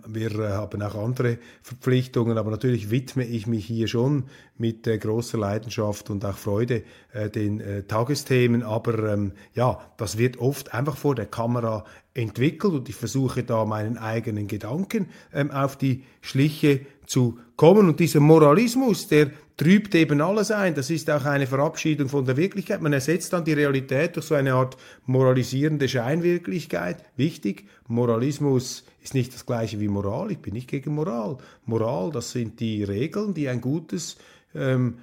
wir 0.06 0.38
äh, 0.38 0.52
haben 0.52 0.82
auch 0.82 0.94
andere 0.94 1.38
Verpflichtungen, 1.62 2.38
aber 2.38 2.50
natürlich 2.50 2.90
widme 2.90 3.24
ich 3.24 3.46
mich 3.46 3.66
hier 3.66 3.88
schon 3.88 4.24
mit 4.58 4.86
äh, 4.86 4.98
großer 4.98 5.38
Leidenschaft 5.38 6.10
und 6.10 6.24
auch 6.24 6.36
Freude 6.36 6.82
äh, 7.12 7.30
den 7.30 7.62
Tagesthemen. 7.88 8.62
Aber 8.62 9.12
ähm, 9.12 9.32
ja, 9.54 9.80
das 9.96 10.18
wird 10.18 10.38
oft 10.38 10.74
einfach 10.74 10.96
vor 10.96 11.14
der 11.14 11.26
Kamera 11.26 11.84
entwickelt 12.14 12.74
und 12.74 12.88
ich 12.88 12.94
versuche 12.94 13.42
da 13.42 13.64
meinen 13.64 13.96
eigenen 13.96 14.46
Gedanken 14.46 15.08
ähm, 15.32 15.50
auf 15.50 15.76
die 15.76 16.04
Schliche 16.20 16.80
zu 17.06 17.38
kommen. 17.56 17.88
Und 17.88 18.00
dieser 18.00 18.20
Moralismus, 18.20 19.08
der 19.08 19.30
trübt 19.56 19.94
eben 19.94 20.20
alles 20.20 20.50
ein. 20.50 20.74
Das 20.74 20.90
ist 20.90 21.10
auch 21.10 21.24
eine 21.24 21.46
Verabschiedung 21.46 22.08
von 22.08 22.24
der 22.24 22.36
Wirklichkeit. 22.36 22.80
Man 22.80 22.92
ersetzt 22.92 23.32
dann 23.32 23.44
die 23.44 23.52
Realität 23.52 24.16
durch 24.16 24.26
so 24.26 24.34
eine 24.34 24.54
Art 24.54 24.76
moralisierende 25.06 25.88
Scheinwirklichkeit. 25.88 27.04
Wichtig, 27.16 27.66
Moralismus 27.88 28.84
ist 29.02 29.14
nicht 29.14 29.34
das 29.34 29.46
gleiche 29.46 29.80
wie 29.80 29.88
Moral. 29.88 30.30
Ich 30.32 30.38
bin 30.38 30.54
nicht 30.54 30.68
gegen 30.68 30.94
Moral. 30.94 31.38
Moral, 31.66 32.10
das 32.10 32.30
sind 32.30 32.60
die 32.60 32.84
Regeln, 32.84 33.34
die 33.34 33.48
ein 33.48 33.60
gutes 33.60 34.16
ähm, 34.54 34.98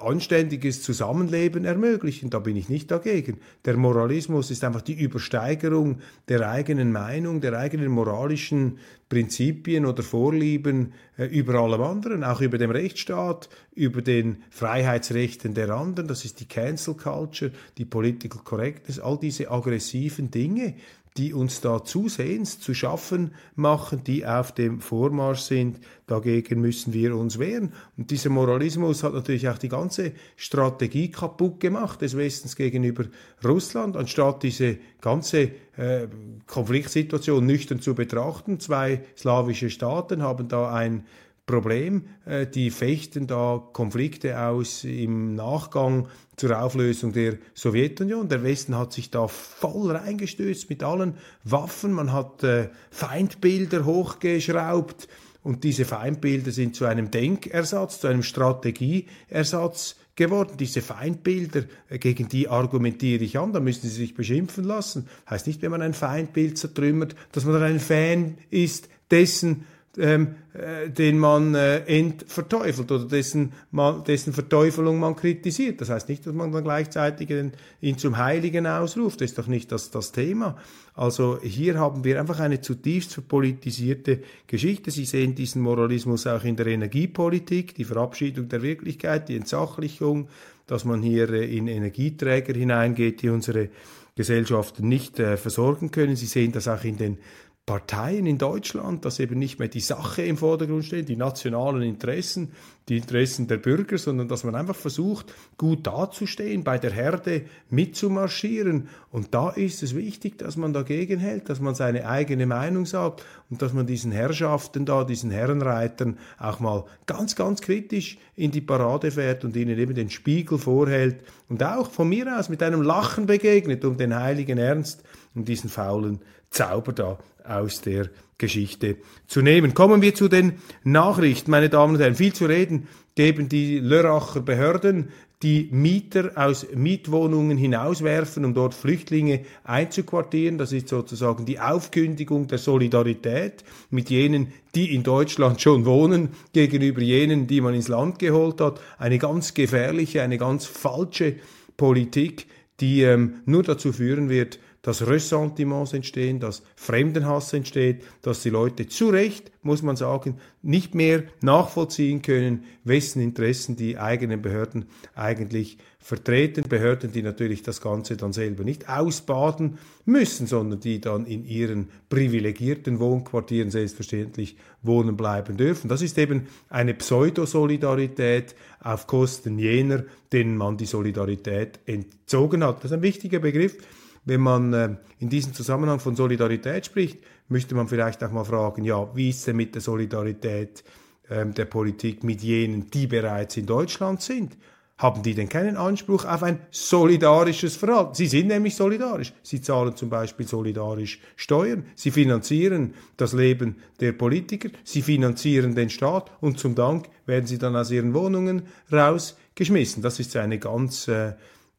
anständiges 0.00 0.82
Zusammenleben 0.82 1.64
ermöglichen. 1.64 2.30
Da 2.30 2.38
bin 2.38 2.56
ich 2.56 2.68
nicht 2.68 2.90
dagegen. 2.90 3.38
Der 3.64 3.76
Moralismus 3.76 4.50
ist 4.50 4.64
einfach 4.64 4.82
die 4.82 5.00
Übersteigerung 5.00 6.00
der 6.28 6.48
eigenen 6.48 6.92
Meinung, 6.92 7.40
der 7.40 7.58
eigenen 7.58 7.88
moralischen 7.88 8.78
Prinzipien 9.08 9.86
oder 9.86 10.02
Vorlieben 10.02 10.92
äh, 11.16 11.26
über 11.26 11.54
allem 11.54 11.82
anderen, 11.82 12.24
auch 12.24 12.40
über 12.40 12.58
dem 12.58 12.70
Rechtsstaat, 12.70 13.48
über 13.74 14.02
den 14.02 14.42
Freiheitsrechten 14.50 15.54
der 15.54 15.70
anderen. 15.70 16.08
Das 16.08 16.24
ist 16.24 16.40
die 16.40 16.48
Cancel 16.48 16.94
Culture, 16.94 17.52
die 17.78 17.84
Political 17.84 18.40
Correctness, 18.42 18.98
all 18.98 19.18
diese 19.18 19.50
aggressiven 19.50 20.30
Dinge, 20.30 20.74
die 21.16 21.32
uns 21.32 21.60
da 21.60 21.84
zusehends 21.84 22.58
zu 22.58 22.74
schaffen 22.74 23.34
machen, 23.54 24.02
die 24.02 24.26
auf 24.26 24.52
dem 24.52 24.80
Vormarsch 24.80 25.42
sind. 25.42 25.78
Dagegen 26.08 26.60
müssen 26.60 26.92
wir 26.92 27.16
uns 27.16 27.38
wehren. 27.38 27.72
Und 27.96 28.10
dieser 28.10 28.30
Moralismus 28.30 29.04
hat 29.04 29.14
natürlich 29.14 29.48
auch 29.48 29.58
die 29.58 29.68
ganze 29.68 30.12
Strategie 30.36 31.12
kaputt 31.12 31.60
gemacht 31.60 32.02
des 32.02 32.16
Westens 32.16 32.56
gegenüber 32.56 33.04
Russland, 33.44 33.96
anstatt 33.96 34.42
diese 34.42 34.78
ganze 35.00 35.50
äh, 35.76 36.08
Konfliktsituation 36.48 37.46
nüchtern 37.46 37.80
zu 37.80 37.94
betrachten. 37.94 38.58
Zwei 38.58 39.04
slawische 39.16 39.70
Staaten 39.70 40.20
haben 40.20 40.48
da 40.48 40.72
ein 40.74 41.06
Problem. 41.46 42.06
Äh, 42.24 42.46
die 42.46 42.70
fechten 42.70 43.26
da 43.26 43.62
Konflikte 43.72 44.40
aus 44.40 44.84
im 44.84 45.34
Nachgang 45.34 46.08
zur 46.36 46.60
Auflösung 46.60 47.12
der 47.12 47.38
Sowjetunion. 47.54 48.28
Der 48.28 48.42
Westen 48.42 48.76
hat 48.76 48.92
sich 48.92 49.10
da 49.10 49.28
voll 49.28 49.90
reingestürzt 49.90 50.70
mit 50.70 50.82
allen 50.82 51.14
Waffen. 51.44 51.92
Man 51.92 52.12
hat 52.12 52.42
äh, 52.42 52.70
Feindbilder 52.90 53.84
hochgeschraubt 53.84 55.08
und 55.42 55.62
diese 55.64 55.84
Feindbilder 55.84 56.50
sind 56.50 56.74
zu 56.74 56.86
einem 56.86 57.10
Denkersatz, 57.10 58.00
zu 58.00 58.06
einem 58.06 58.22
Strategieersatz 58.22 59.96
geworden. 60.16 60.56
Diese 60.58 60.80
Feindbilder, 60.80 61.64
äh, 61.90 61.98
gegen 61.98 62.28
die 62.28 62.48
argumentiere 62.48 63.22
ich 63.22 63.38
an, 63.38 63.52
da 63.52 63.60
müssen 63.60 63.82
sie 63.82 63.94
sich 63.94 64.14
beschimpfen 64.14 64.64
lassen. 64.64 65.08
Heißt 65.28 65.46
nicht, 65.46 65.60
wenn 65.62 65.70
man 65.70 65.82
ein 65.82 65.94
Feindbild 65.94 66.56
zertrümmert, 66.56 67.14
dass 67.32 67.44
man 67.44 67.54
dann 67.54 67.64
ein 67.64 67.80
Fan 67.80 68.38
ist 68.50 68.88
dessen, 69.10 69.66
ähm, 69.98 70.36
äh, 70.54 70.90
den 70.90 71.18
man 71.18 71.54
äh, 71.54 71.78
entverteufelt 71.80 72.90
oder 72.90 73.06
dessen, 73.06 73.52
man, 73.70 74.04
dessen 74.04 74.32
Verteufelung 74.32 74.98
man 74.98 75.16
kritisiert. 75.16 75.80
Das 75.80 75.90
heißt 75.90 76.08
nicht, 76.08 76.26
dass 76.26 76.34
man 76.34 76.52
dann 76.52 76.64
gleichzeitig 76.64 77.28
den, 77.28 77.52
ihn 77.80 77.98
zum 77.98 78.18
Heiligen 78.18 78.66
ausruft. 78.66 79.20
Das 79.20 79.30
ist 79.30 79.38
doch 79.38 79.46
nicht 79.46 79.70
das, 79.72 79.90
das 79.90 80.12
Thema. 80.12 80.56
Also 80.94 81.38
hier 81.42 81.78
haben 81.78 82.04
wir 82.04 82.20
einfach 82.20 82.40
eine 82.40 82.60
zutiefst 82.60 83.14
verpolitisierte 83.14 84.20
Geschichte. 84.46 84.90
Sie 84.90 85.04
sehen 85.04 85.34
diesen 85.34 85.62
Moralismus 85.62 86.26
auch 86.26 86.44
in 86.44 86.56
der 86.56 86.66
Energiepolitik, 86.66 87.74
die 87.74 87.84
Verabschiedung 87.84 88.48
der 88.48 88.62
Wirklichkeit, 88.62 89.28
die 89.28 89.36
Entsachlichung, 89.36 90.28
dass 90.66 90.84
man 90.84 91.02
hier 91.02 91.30
äh, 91.30 91.56
in 91.56 91.68
Energieträger 91.68 92.54
hineingeht, 92.54 93.22
die 93.22 93.28
unsere 93.28 93.70
Gesellschaften 94.16 94.88
nicht 94.88 95.18
äh, 95.18 95.36
versorgen 95.36 95.90
können. 95.90 96.14
Sie 96.14 96.26
sehen 96.26 96.52
das 96.52 96.68
auch 96.68 96.84
in 96.84 96.96
den 96.96 97.18
Parteien 97.66 98.26
in 98.26 98.36
Deutschland, 98.36 99.06
dass 99.06 99.18
eben 99.20 99.38
nicht 99.38 99.58
mehr 99.58 99.68
die 99.68 99.80
Sache 99.80 100.20
im 100.20 100.36
Vordergrund 100.36 100.84
steht, 100.84 101.08
die 101.08 101.16
nationalen 101.16 101.80
Interessen, 101.80 102.52
die 102.90 102.98
Interessen 102.98 103.46
der 103.46 103.56
Bürger, 103.56 103.96
sondern 103.96 104.28
dass 104.28 104.44
man 104.44 104.54
einfach 104.54 104.76
versucht, 104.76 105.32
gut 105.56 105.86
dazustehen, 105.86 106.62
bei 106.62 106.76
der 106.76 106.92
Herde 106.92 107.46
mitzumarschieren. 107.70 108.88
Und 109.10 109.32
da 109.32 109.48
ist 109.48 109.82
es 109.82 109.96
wichtig, 109.96 110.36
dass 110.36 110.58
man 110.58 110.74
dagegen 110.74 111.18
hält, 111.18 111.48
dass 111.48 111.58
man 111.58 111.74
seine 111.74 112.06
eigene 112.06 112.44
Meinung 112.44 112.84
sagt 112.84 113.24
und 113.48 113.62
dass 113.62 113.72
man 113.72 113.86
diesen 113.86 114.12
Herrschaften 114.12 114.84
da, 114.84 115.04
diesen 115.04 115.30
Herrenreitern 115.30 116.18
auch 116.38 116.60
mal 116.60 116.84
ganz, 117.06 117.34
ganz 117.34 117.62
kritisch 117.62 118.18
in 118.36 118.50
die 118.50 118.60
Parade 118.60 119.10
fährt 119.10 119.42
und 119.42 119.56
ihnen 119.56 119.78
eben 119.78 119.94
den 119.94 120.10
Spiegel 120.10 120.58
vorhält 120.58 121.16
und 121.48 121.62
auch 121.62 121.90
von 121.90 122.10
mir 122.10 122.38
aus 122.38 122.50
mit 122.50 122.62
einem 122.62 122.82
Lachen 122.82 123.24
begegnet, 123.24 123.86
um 123.86 123.96
den 123.96 124.14
heiligen 124.14 124.58
Ernst 124.58 125.02
und 125.34 125.48
diesen 125.48 125.70
faulen 125.70 126.20
Zauber 126.54 126.92
da 126.92 127.18
aus 127.44 127.80
der 127.80 128.08
Geschichte 128.38 128.96
zu 129.26 129.42
nehmen. 129.42 129.74
Kommen 129.74 130.02
wir 130.02 130.14
zu 130.14 130.28
den 130.28 130.54
Nachrichten, 130.82 131.50
meine 131.50 131.68
Damen 131.68 131.94
und 131.94 132.00
Herren. 132.00 132.14
Viel 132.14 132.32
zu 132.32 132.46
reden 132.46 132.88
geben 133.14 133.48
die 133.48 133.78
Lörracher 133.78 134.40
Behörden, 134.40 135.10
die 135.42 135.68
Mieter 135.70 136.32
aus 136.36 136.66
Mietwohnungen 136.74 137.58
hinauswerfen, 137.58 138.44
um 138.44 138.54
dort 138.54 138.72
Flüchtlinge 138.72 139.44
einzuquartieren. 139.62 140.56
Das 140.56 140.72
ist 140.72 140.88
sozusagen 140.88 141.44
die 141.44 141.60
Aufkündigung 141.60 142.46
der 142.46 142.58
Solidarität 142.58 143.62
mit 143.90 144.08
jenen, 144.08 144.52
die 144.74 144.94
in 144.94 145.02
Deutschland 145.02 145.60
schon 145.60 145.84
wohnen, 145.84 146.30
gegenüber 146.52 147.02
jenen, 147.02 147.46
die 147.46 147.60
man 147.60 147.74
ins 147.74 147.88
Land 147.88 148.18
geholt 148.18 148.60
hat. 148.60 148.80
Eine 148.96 149.18
ganz 149.18 149.52
gefährliche, 149.52 150.22
eine 150.22 150.38
ganz 150.38 150.64
falsche 150.64 151.36
Politik, 151.76 152.46
die 152.80 153.02
ähm, 153.02 153.42
nur 153.44 153.62
dazu 153.62 153.92
führen 153.92 154.28
wird, 154.30 154.58
dass 154.84 155.06
Ressentiments 155.06 155.94
entstehen, 155.94 156.40
dass 156.40 156.62
Fremdenhass 156.76 157.52
entsteht, 157.54 158.04
dass 158.20 158.42
die 158.42 158.50
Leute 158.50 158.86
zu 158.86 159.08
Recht, 159.08 159.50
muss 159.62 159.82
man 159.82 159.96
sagen, 159.96 160.36
nicht 160.60 160.94
mehr 160.94 161.24
nachvollziehen 161.40 162.20
können, 162.20 162.64
wessen 162.84 163.22
Interessen 163.22 163.76
die 163.76 163.96
eigenen 163.96 164.42
Behörden 164.42 164.84
eigentlich 165.14 165.78
vertreten. 165.98 166.68
Behörden, 166.68 167.12
die 167.12 167.22
natürlich 167.22 167.62
das 167.62 167.80
Ganze 167.80 168.18
dann 168.18 168.34
selber 168.34 168.62
nicht 168.62 168.90
ausbaden 168.90 169.78
müssen, 170.04 170.46
sondern 170.46 170.80
die 170.80 171.00
dann 171.00 171.24
in 171.24 171.46
ihren 171.46 171.88
privilegierten 172.10 173.00
Wohnquartieren 173.00 173.70
selbstverständlich 173.70 174.58
wohnen 174.82 175.16
bleiben 175.16 175.56
dürfen. 175.56 175.88
Das 175.88 176.02
ist 176.02 176.18
eben 176.18 176.48
eine 176.68 176.92
Pseudosolidarität 176.92 178.54
auf 178.80 179.06
Kosten 179.06 179.58
jener, 179.58 180.04
denen 180.30 180.58
man 180.58 180.76
die 180.76 180.84
Solidarität 180.84 181.80
entzogen 181.86 182.62
hat. 182.62 182.84
Das 182.84 182.90
ist 182.90 182.92
ein 182.92 183.02
wichtiger 183.02 183.38
Begriff 183.38 183.78
wenn 184.24 184.40
man 184.40 184.72
äh, 184.72 184.96
in 185.18 185.28
diesem 185.28 185.52
Zusammenhang 185.52 186.00
von 186.00 186.16
Solidarität 186.16 186.86
spricht, 186.86 187.18
müsste 187.48 187.74
man 187.74 187.88
vielleicht 187.88 188.22
auch 188.24 188.32
mal 188.32 188.44
fragen, 188.44 188.84
ja, 188.84 189.14
wie 189.14 189.30
ist 189.30 189.46
denn 189.46 189.56
mit 189.56 189.74
der 189.74 189.82
Solidarität 189.82 190.84
ähm, 191.30 191.54
der 191.54 191.66
Politik 191.66 192.24
mit 192.24 192.42
jenen, 192.42 192.90
die 192.90 193.06
bereits 193.06 193.56
in 193.56 193.66
Deutschland 193.66 194.22
sind? 194.22 194.56
Haben 194.96 195.24
die 195.24 195.34
denn 195.34 195.48
keinen 195.48 195.76
Anspruch 195.76 196.24
auf 196.24 196.44
ein 196.44 196.60
solidarisches 196.70 197.74
Verhalten? 197.74 198.14
Sie 198.14 198.28
sind 198.28 198.46
nämlich 198.46 198.76
solidarisch. 198.76 199.32
Sie 199.42 199.60
zahlen 199.60 199.96
zum 199.96 200.08
Beispiel 200.08 200.46
solidarisch 200.46 201.18
Steuern. 201.34 201.84
Sie 201.96 202.12
finanzieren 202.12 202.94
das 203.16 203.32
Leben 203.32 203.76
der 203.98 204.12
Politiker. 204.12 204.68
Sie 204.84 205.02
finanzieren 205.02 205.74
den 205.74 205.90
Staat. 205.90 206.30
Und 206.40 206.60
zum 206.60 206.76
Dank 206.76 207.08
werden 207.26 207.46
sie 207.46 207.58
dann 207.58 207.74
aus 207.74 207.90
ihren 207.90 208.14
Wohnungen 208.14 208.62
rausgeschmissen. 208.92 210.00
Das 210.00 210.20
ist 210.20 210.36
eine 210.36 210.60
ganz, 210.60 211.08
äh, 211.08 211.32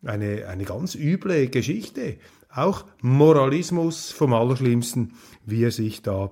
eine, 0.03 0.47
eine 0.47 0.65
ganz 0.65 0.93
üble 0.93 1.47
Geschichte. 1.47 2.17
Auch 2.55 2.85
Moralismus 3.01 4.11
vom 4.11 4.33
Allerschlimmsten, 4.33 5.13
wie 5.45 5.63
er 5.63 5.71
sich 5.71 6.01
da 6.01 6.31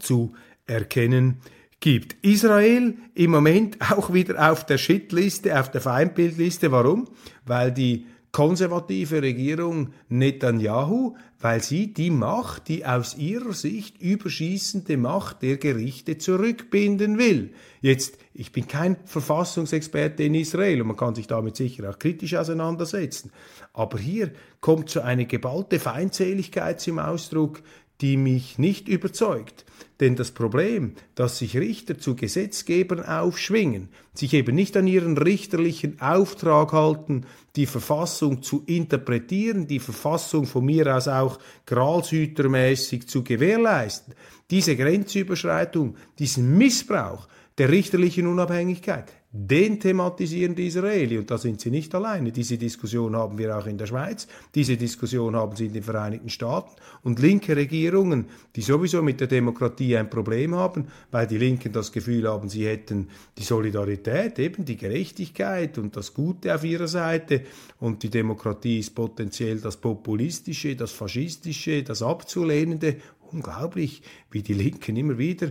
zu 0.00 0.32
erkennen 0.66 1.40
gibt. 1.80 2.16
Israel 2.22 2.96
im 3.14 3.30
Moment 3.30 3.78
auch 3.92 4.12
wieder 4.12 4.50
auf 4.50 4.64
der 4.64 4.78
Shitliste, 4.78 5.60
auf 5.60 5.70
der 5.70 5.82
Feindbildliste. 5.82 6.72
Warum? 6.72 7.08
Weil 7.44 7.72
die 7.72 8.06
konservative 8.32 9.22
Regierung 9.22 9.90
Netanyahu, 10.08 11.14
weil 11.44 11.62
sie 11.62 11.92
die 11.92 12.08
Macht, 12.08 12.68
die 12.68 12.86
aus 12.86 13.18
ihrer 13.18 13.52
Sicht 13.52 14.00
überschießende 14.00 14.96
Macht 14.96 15.42
der 15.42 15.58
Gerichte 15.58 16.16
zurückbinden 16.16 17.18
will. 17.18 17.52
Jetzt, 17.82 18.16
ich 18.32 18.50
bin 18.50 18.66
kein 18.66 18.96
Verfassungsexperte 19.04 20.22
in 20.22 20.34
Israel 20.36 20.80
und 20.80 20.86
man 20.86 20.96
kann 20.96 21.14
sich 21.14 21.26
damit 21.26 21.56
sicher 21.56 21.90
auch 21.90 21.98
kritisch 21.98 22.34
auseinandersetzen. 22.34 23.30
Aber 23.74 23.98
hier 23.98 24.32
kommt 24.62 24.88
so 24.88 25.02
eine 25.02 25.26
geballte 25.26 25.78
Feindseligkeit 25.78 26.80
zum 26.80 26.98
Ausdruck, 26.98 27.60
die 28.00 28.16
mich 28.16 28.58
nicht 28.58 28.88
überzeugt. 28.88 29.64
Denn 30.00 30.16
das 30.16 30.32
Problem, 30.32 30.94
dass 31.14 31.38
sich 31.38 31.56
Richter 31.56 31.98
zu 31.98 32.16
Gesetzgebern 32.16 33.04
aufschwingen, 33.04 33.88
sich 34.12 34.34
eben 34.34 34.56
nicht 34.56 34.76
an 34.76 34.88
ihren 34.88 35.16
richterlichen 35.16 36.00
Auftrag 36.00 36.72
halten, 36.72 37.26
die 37.54 37.66
Verfassung 37.66 38.42
zu 38.42 38.64
interpretieren, 38.66 39.68
die 39.68 39.78
Verfassung 39.78 40.46
von 40.46 40.64
mir 40.64 40.96
aus 40.96 41.06
auch 41.06 41.38
gralshütermäßig 41.66 43.06
zu 43.06 43.22
gewährleisten, 43.22 44.14
diese 44.50 44.76
Grenzüberschreitung, 44.76 45.96
diesen 46.18 46.58
Missbrauch 46.58 47.28
der 47.58 47.68
richterlichen 47.68 48.26
Unabhängigkeit, 48.26 49.12
den 49.36 49.80
thematisieren 49.80 50.54
die 50.54 50.68
Israeli. 50.68 51.18
Und 51.18 51.28
da 51.28 51.38
sind 51.38 51.60
sie 51.60 51.72
nicht 51.72 51.92
alleine. 51.92 52.30
Diese 52.30 52.56
Diskussion 52.56 53.16
haben 53.16 53.36
wir 53.36 53.58
auch 53.58 53.66
in 53.66 53.76
der 53.76 53.86
Schweiz, 53.86 54.28
diese 54.54 54.76
Diskussion 54.76 55.34
haben 55.34 55.56
sie 55.56 55.66
in 55.66 55.72
den 55.72 55.82
Vereinigten 55.82 56.28
Staaten. 56.28 56.70
Und 57.02 57.18
linke 57.18 57.56
Regierungen, 57.56 58.26
die 58.54 58.62
sowieso 58.62 59.02
mit 59.02 59.20
der 59.20 59.26
Demokratie 59.26 59.96
ein 59.96 60.08
Problem 60.08 60.54
haben, 60.54 60.86
weil 61.10 61.26
die 61.26 61.38
Linken 61.38 61.72
das 61.72 61.90
Gefühl 61.90 62.28
haben, 62.28 62.48
sie 62.48 62.64
hätten 62.64 63.08
die 63.36 63.42
Solidarität, 63.42 64.38
eben 64.38 64.64
die 64.64 64.76
Gerechtigkeit 64.76 65.78
und 65.78 65.96
das 65.96 66.14
Gute 66.14 66.54
auf 66.54 66.62
ihrer 66.62 66.86
Seite. 66.86 67.42
Und 67.80 68.04
die 68.04 68.10
Demokratie 68.10 68.78
ist 68.78 68.94
potenziell 68.94 69.58
das 69.58 69.78
Populistische, 69.78 70.76
das 70.76 70.92
Faschistische, 70.92 71.82
das 71.82 72.02
Abzulehnende. 72.02 72.98
Unglaublich, 73.32 74.02
wie 74.30 74.42
die 74.42 74.54
Linken 74.54 74.94
immer 74.94 75.18
wieder 75.18 75.50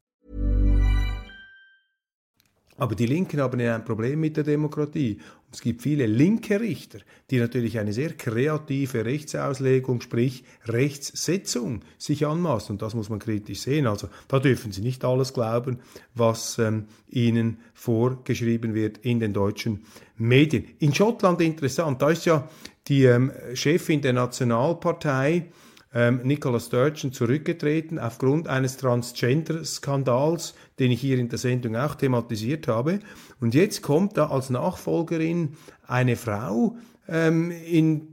Aber 2.81 2.95
die 2.95 3.05
Linken 3.05 3.39
haben 3.39 3.61
ein 3.61 3.85
Problem 3.85 4.21
mit 4.21 4.37
der 4.37 4.43
Demokratie. 4.43 5.19
Und 5.45 5.53
es 5.53 5.61
gibt 5.61 5.83
viele 5.83 6.07
linke 6.07 6.59
Richter, 6.59 6.97
die 7.29 7.37
natürlich 7.37 7.77
eine 7.77 7.93
sehr 7.93 8.13
kreative 8.13 9.05
Rechtsauslegung, 9.05 10.01
sprich 10.01 10.43
Rechtssetzung, 10.65 11.81
sich 11.99 12.25
anmaßen. 12.25 12.73
Und 12.73 12.81
das 12.81 12.95
muss 12.95 13.09
man 13.09 13.19
kritisch 13.19 13.59
sehen. 13.59 13.85
Also 13.85 14.09
da 14.27 14.39
dürfen 14.39 14.71
Sie 14.71 14.81
nicht 14.81 15.05
alles 15.05 15.31
glauben, 15.31 15.77
was 16.15 16.57
ähm, 16.57 16.87
Ihnen 17.07 17.59
vorgeschrieben 17.75 18.73
wird 18.73 18.97
in 18.97 19.19
den 19.19 19.33
deutschen 19.33 19.83
Medien. 20.17 20.65
In 20.79 20.95
Schottland 20.95 21.39
interessant, 21.41 22.01
da 22.01 22.09
ist 22.09 22.25
ja 22.25 22.49
die 22.87 23.03
ähm, 23.03 23.31
Chefin 23.53 24.01
der 24.01 24.13
Nationalpartei, 24.13 25.51
ähm, 25.93 26.21
Nicola 26.23 26.59
Sturgeon 26.59 27.11
zurückgetreten 27.11 27.99
aufgrund 27.99 28.47
eines 28.47 28.77
Transgender-Skandals, 28.77 30.55
den 30.81 30.91
ich 30.91 30.99
hier 30.99 31.19
in 31.19 31.29
der 31.29 31.37
Sendung 31.37 31.75
auch 31.75 31.95
thematisiert 31.95 32.67
habe. 32.67 32.99
Und 33.39 33.53
jetzt 33.53 33.83
kommt 33.83 34.17
da 34.17 34.29
als 34.29 34.49
Nachfolgerin 34.49 35.55
eine 35.87 36.15
Frau 36.15 36.75
ähm, 37.07 37.51
ins 37.51 38.09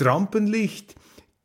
Rampenlicht, 0.00 0.94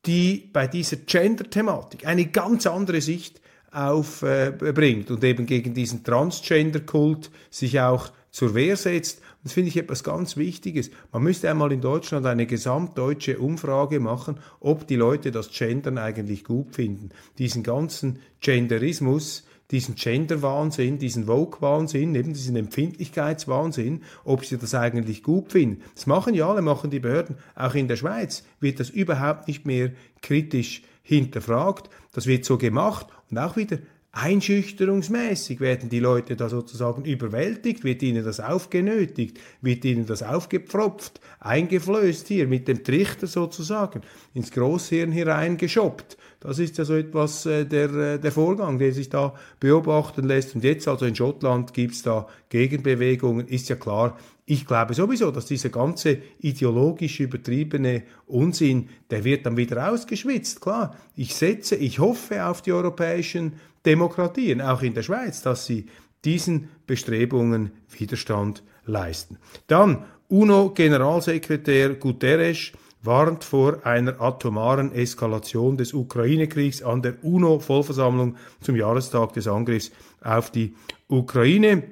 die 0.06 0.50
bei 0.52 0.68
dieser 0.68 0.96
Gender-Thematik 0.96 2.08
eine 2.08 2.26
ganz 2.28 2.66
andere 2.66 3.02
Sicht 3.02 3.42
aufbringt 3.72 5.10
äh, 5.10 5.14
und 5.14 5.24
eben 5.24 5.46
gegen 5.46 5.74
diesen 5.74 6.04
Transgender-Kult 6.04 7.30
sich 7.50 7.80
auch 7.82 8.10
zur 8.32 8.56
Wehr 8.56 8.78
setzt 8.78 9.22
das 9.44 9.54
finde 9.54 9.70
ich 9.70 9.78
etwas 9.78 10.04
ganz 10.04 10.38
Wichtiges. 10.38 10.92
Man 11.12 11.24
müsste 11.24 11.50
einmal 11.50 11.72
in 11.72 11.82
Deutschland 11.82 12.26
eine 12.26 12.46
gesamtdeutsche 12.46 13.40
Umfrage 13.40 14.00
machen, 14.00 14.40
ob 14.60 14.88
die 14.88 14.96
Leute 14.96 15.32
das 15.32 15.50
Gendern 15.52 15.98
eigentlich 15.98 16.44
gut 16.44 16.76
finden. 16.76 17.10
Diesen 17.40 17.64
ganzen 17.64 18.20
Genderismus, 18.40 19.46
diesen 19.72 19.96
Gender-Wahnsinn, 19.96 21.00
diesen 21.00 21.26
Vogue-Wahnsinn, 21.26 22.14
eben 22.16 22.34
diesen 22.34 22.56
Empfindlichkeitswahnsinn, 22.56 24.04
ob 24.24 24.46
sie 24.46 24.58
das 24.58 24.76
eigentlich 24.76 25.24
gut 25.24 25.52
finden. 25.52 25.82
Das 25.96 26.08
machen 26.08 26.34
ja 26.34 26.50
alle, 26.50 26.62
machen 26.62 26.90
die 26.90 27.00
Behörden. 27.00 27.38
Auch 27.56 27.74
in 27.74 27.88
der 27.88 27.96
Schweiz 27.96 28.44
wird 28.60 28.80
das 28.80 28.90
überhaupt 28.90 29.48
nicht 29.48 29.66
mehr 29.66 29.92
kritisch 30.22 30.84
hinterfragt. 31.04 31.90
Das 32.14 32.28
wird 32.28 32.46
so 32.46 32.58
gemacht 32.58 33.08
und 33.30 33.38
auch 33.38 33.56
wieder 33.56 33.78
einschüchterungsmäßig 34.14 35.62
werden 35.62 35.90
die 35.90 36.00
Leute 36.00 36.36
da 36.36 36.50
sozusagen 36.50 37.06
überwältigt, 37.06 37.86
wird 37.86 38.04
ihnen 38.04 38.26
das 38.26 38.42
aufgenötigt, 38.42 39.40
wird 39.62 39.86
ihnen 39.86 40.06
das 40.06 40.22
aufgepfropft, 40.22 41.22
eingeflößt 41.40 42.28
hier 42.28 42.48
mit 42.48 42.68
dem 42.68 42.84
Trichter 42.84 43.28
sozusagen 43.28 44.02
ins 44.34 44.52
Großhirn 44.52 45.14
hereingeschoppt. 45.14 46.18
Das 46.42 46.60
ist 46.60 46.78
ja 46.78 46.86
so 46.86 46.96
etwas 46.96 47.46
äh, 47.46 47.66
der, 47.66 47.94
äh, 47.94 48.20
der 48.20 48.32
Vorgang, 48.32 48.80
der 48.80 48.92
sich 48.92 49.10
da 49.10 49.34
beobachten 49.60 50.28
lässt. 50.28 50.56
Und 50.56 50.64
jetzt 50.64 50.88
also 50.88 51.06
in 51.06 51.16
Schottland 51.16 51.74
gibt's 51.74 52.02
da 52.02 52.28
Gegenbewegungen, 52.50 53.48
ist 53.48 53.70
ja 53.70 53.76
klar, 53.76 54.18
ich 54.46 54.66
glaube 54.66 54.94
sowieso, 54.94 55.32
dass 55.32 55.46
dieser 55.46 55.70
ganze 55.70 56.18
ideologisch 56.40 57.22
übertriebene 57.22 58.04
Unsinn, 58.26 58.90
der 59.10 59.24
wird 59.24 59.46
dann 59.46 59.56
wieder 59.56 59.90
ausgeschwitzt. 59.90 60.60
Klar, 60.60 60.98
ich 61.16 61.36
setze, 61.36 61.76
ich 61.76 62.00
hoffe 62.00 62.46
auf 62.46 62.62
die 62.62 62.74
europäischen 62.74 63.54
Demokratien, 63.86 64.62
auch 64.62 64.82
in 64.82 64.94
der 64.94 65.04
Schweiz, 65.04 65.42
dass 65.42 65.66
sie 65.66 65.88
diesen 66.24 66.70
Bestrebungen 66.88 67.72
Widerstand 67.90 68.64
leisten. 68.86 69.38
Dann 69.68 70.06
UNO-Generalsekretär 70.30 71.96
Guterres 71.96 72.72
warnt 73.04 73.44
vor 73.44 73.86
einer 73.86 74.22
atomaren 74.22 74.94
Eskalation 74.94 75.78
des 75.78 75.94
Ukraine-Kriegs 75.94 76.84
an 76.84 77.02
der 77.02 77.24
UNO-Vollversammlung 77.24 78.38
zum 78.62 78.76
Jahrestag 78.76 79.34
des 79.34 79.48
Angriffs 79.48 79.92
auf 80.22 80.52
die 80.52 80.76
Ukraine. 81.08 81.84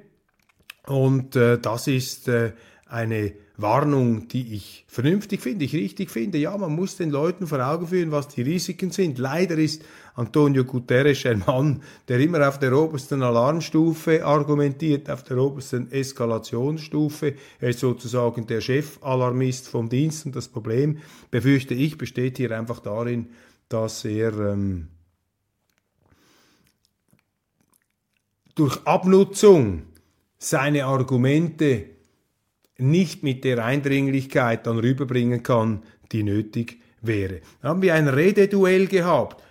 Und 0.86 1.36
äh, 1.36 1.58
das 1.58 1.88
ist 1.88 2.28
äh, 2.28 2.52
eine 2.86 3.32
Warnung, 3.62 4.28
die 4.28 4.54
ich 4.54 4.84
vernünftig 4.88 5.40
finde, 5.40 5.64
ich 5.64 5.74
richtig 5.74 6.10
finde. 6.10 6.38
Ja, 6.38 6.56
man 6.56 6.74
muss 6.74 6.96
den 6.96 7.10
Leuten 7.10 7.46
vor 7.46 7.60
Augen 7.60 7.86
führen, 7.86 8.10
was 8.10 8.28
die 8.28 8.42
Risiken 8.42 8.90
sind. 8.90 9.18
Leider 9.18 9.56
ist 9.56 9.82
Antonio 10.14 10.64
Guterres 10.64 11.24
ein 11.26 11.42
Mann, 11.46 11.82
der 12.08 12.20
immer 12.20 12.48
auf 12.48 12.58
der 12.58 12.76
obersten 12.76 13.22
Alarmstufe 13.22 14.24
argumentiert, 14.24 15.10
auf 15.10 15.22
der 15.24 15.38
obersten 15.38 15.90
Eskalationsstufe. 15.92 17.34
Er 17.60 17.68
ist 17.70 17.80
sozusagen 17.80 18.46
der 18.46 18.60
Chefalarmist 18.60 19.68
vom 19.68 19.88
Dienst 19.88 20.26
und 20.26 20.36
das 20.36 20.48
Problem, 20.48 20.98
befürchte 21.30 21.74
ich, 21.74 21.98
besteht 21.98 22.38
hier 22.38 22.56
einfach 22.56 22.80
darin, 22.80 23.28
dass 23.68 24.04
er 24.04 24.32
ähm, 24.38 24.88
durch 28.54 28.78
Abnutzung 28.86 29.82
seine 30.38 30.86
Argumente 30.86 31.99
nicht 32.80 33.22
mit 33.22 33.44
der 33.44 33.64
Eindringlichkeit 33.64 34.66
dann 34.66 34.78
rüberbringen 34.78 35.42
kann, 35.42 35.82
die 36.12 36.22
nötig 36.22 36.80
wäre. 37.02 37.40
Dann 37.62 37.70
haben 37.70 37.82
wir 37.82 37.94
ein 37.94 38.08
Rededuell 38.08 38.86
gehabt. 38.86 39.42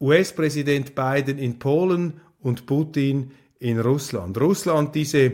US-Präsident 0.00 0.94
Biden 0.94 1.38
in 1.38 1.58
Polen 1.58 2.20
und 2.40 2.66
Putin 2.66 3.32
in 3.58 3.80
Russland. 3.80 4.38
Russland, 4.40 4.94
diese 4.94 5.32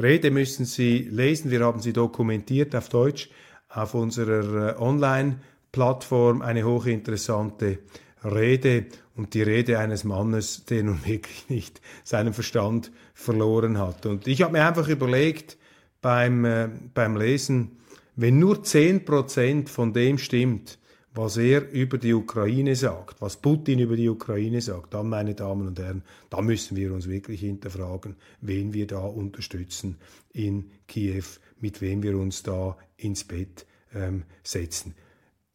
Rede 0.00 0.30
müssen 0.30 0.64
Sie 0.64 1.08
lesen. 1.10 1.50
Wir 1.50 1.60
haben 1.60 1.80
sie 1.80 1.92
dokumentiert 1.92 2.74
auf 2.74 2.88
Deutsch 2.88 3.28
auf 3.68 3.94
unserer 3.94 4.76
äh, 4.76 4.80
Online-Plattform. 4.80 6.42
Eine 6.42 6.64
hochinteressante 6.64 7.78
Rede 8.24 8.86
und 9.16 9.34
die 9.34 9.42
Rede 9.42 9.78
eines 9.78 10.04
Mannes, 10.04 10.64
der 10.64 10.84
nun 10.84 11.04
wirklich 11.04 11.48
nicht 11.48 11.80
seinen 12.04 12.32
Verstand 12.32 12.92
verloren 13.14 13.78
hat. 13.78 14.06
Und 14.06 14.26
ich 14.26 14.42
habe 14.42 14.52
mir 14.52 14.66
einfach 14.66 14.88
überlegt 14.88 15.58
beim, 16.02 16.44
äh, 16.44 16.68
beim 16.92 17.16
Lesen, 17.16 17.78
wenn 18.14 18.38
nur 18.38 18.62
zehn 18.62 19.06
Prozent 19.06 19.70
von 19.70 19.94
dem 19.94 20.18
stimmt, 20.18 20.78
was 21.14 21.36
er 21.36 21.70
über 21.70 21.98
die 21.98 22.14
Ukraine 22.14 22.74
sagt, 22.74 23.20
was 23.20 23.36
Putin 23.36 23.78
über 23.78 23.96
die 23.96 24.08
Ukraine 24.08 24.60
sagt, 24.60 24.94
dann, 24.94 25.08
meine 25.08 25.34
Damen 25.34 25.68
und 25.68 25.78
Herren, 25.78 26.02
da 26.30 26.40
müssen 26.40 26.76
wir 26.76 26.92
uns 26.92 27.08
wirklich 27.08 27.40
hinterfragen, 27.40 28.16
wen 28.40 28.72
wir 28.72 28.86
da 28.86 29.00
unterstützen 29.00 29.98
in 30.32 30.70
Kiew, 30.88 31.24
mit 31.60 31.80
wem 31.80 32.02
wir 32.02 32.18
uns 32.18 32.42
da 32.42 32.76
ins 32.96 33.24
Bett 33.24 33.66
ähm, 33.94 34.24
setzen. 34.42 34.94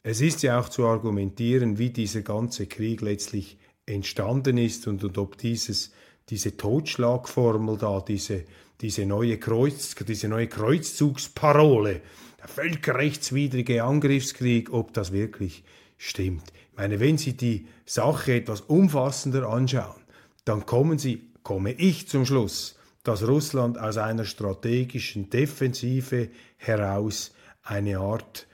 Es 0.03 0.21
ist 0.21 0.43
ja 0.43 0.59
auch 0.59 0.69
zu 0.69 0.85
argumentieren, 0.85 1.79
wie 1.79 1.89
dieser 1.89 2.21
ganze 2.21 2.67
Krieg 2.67 3.01
letztlich 3.01 3.57
entstanden 3.85 4.57
ist 4.57 4.87
und, 4.87 5.03
und 5.03 5.17
ob 5.17 5.37
dieses, 5.37 5.91
diese 6.29 6.57
Totschlagformel 6.57 7.77
da, 7.77 8.01
diese, 8.01 8.43
diese, 8.81 9.05
neue 9.05 9.37
Kreuz, 9.37 9.95
diese 9.95 10.27
neue 10.27 10.47
Kreuzzugsparole, 10.47 12.01
der 12.39 12.47
völkerrechtswidrige 12.47 13.83
Angriffskrieg, 13.83 14.71
ob 14.71 14.93
das 14.93 15.11
wirklich 15.11 15.63
stimmt. 15.97 16.43
Ich 16.71 16.77
meine, 16.77 16.99
wenn 16.99 17.17
Sie 17.17 17.33
die 17.33 17.67
Sache 17.85 18.35
etwas 18.35 18.61
umfassender 18.61 19.49
anschauen, 19.49 20.03
dann 20.45 20.65
kommen 20.65 20.99
Sie, 20.99 21.31
komme 21.43 21.73
ich 21.73 22.07
zum 22.07 22.25
Schluss, 22.25 22.77
dass 23.03 23.27
Russland 23.27 23.77
aus 23.79 23.97
einer 23.97 24.25
strategischen 24.25 25.29
Defensive 25.29 26.29
heraus 26.57 27.33
eine 27.63 27.99
Art 27.99 28.47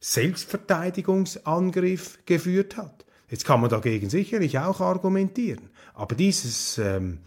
Selbstverteidigungsangriff 0.00 2.18
geführt 2.26 2.76
hat. 2.76 3.03
Jetzt 3.30 3.44
kann 3.44 3.60
man 3.60 3.70
dagegen 3.70 4.10
sicherlich 4.10 4.58
auch 4.58 4.80
argumentieren, 4.80 5.70
aber 5.94 6.14
dieses, 6.14 6.78
ähm, 6.78 7.18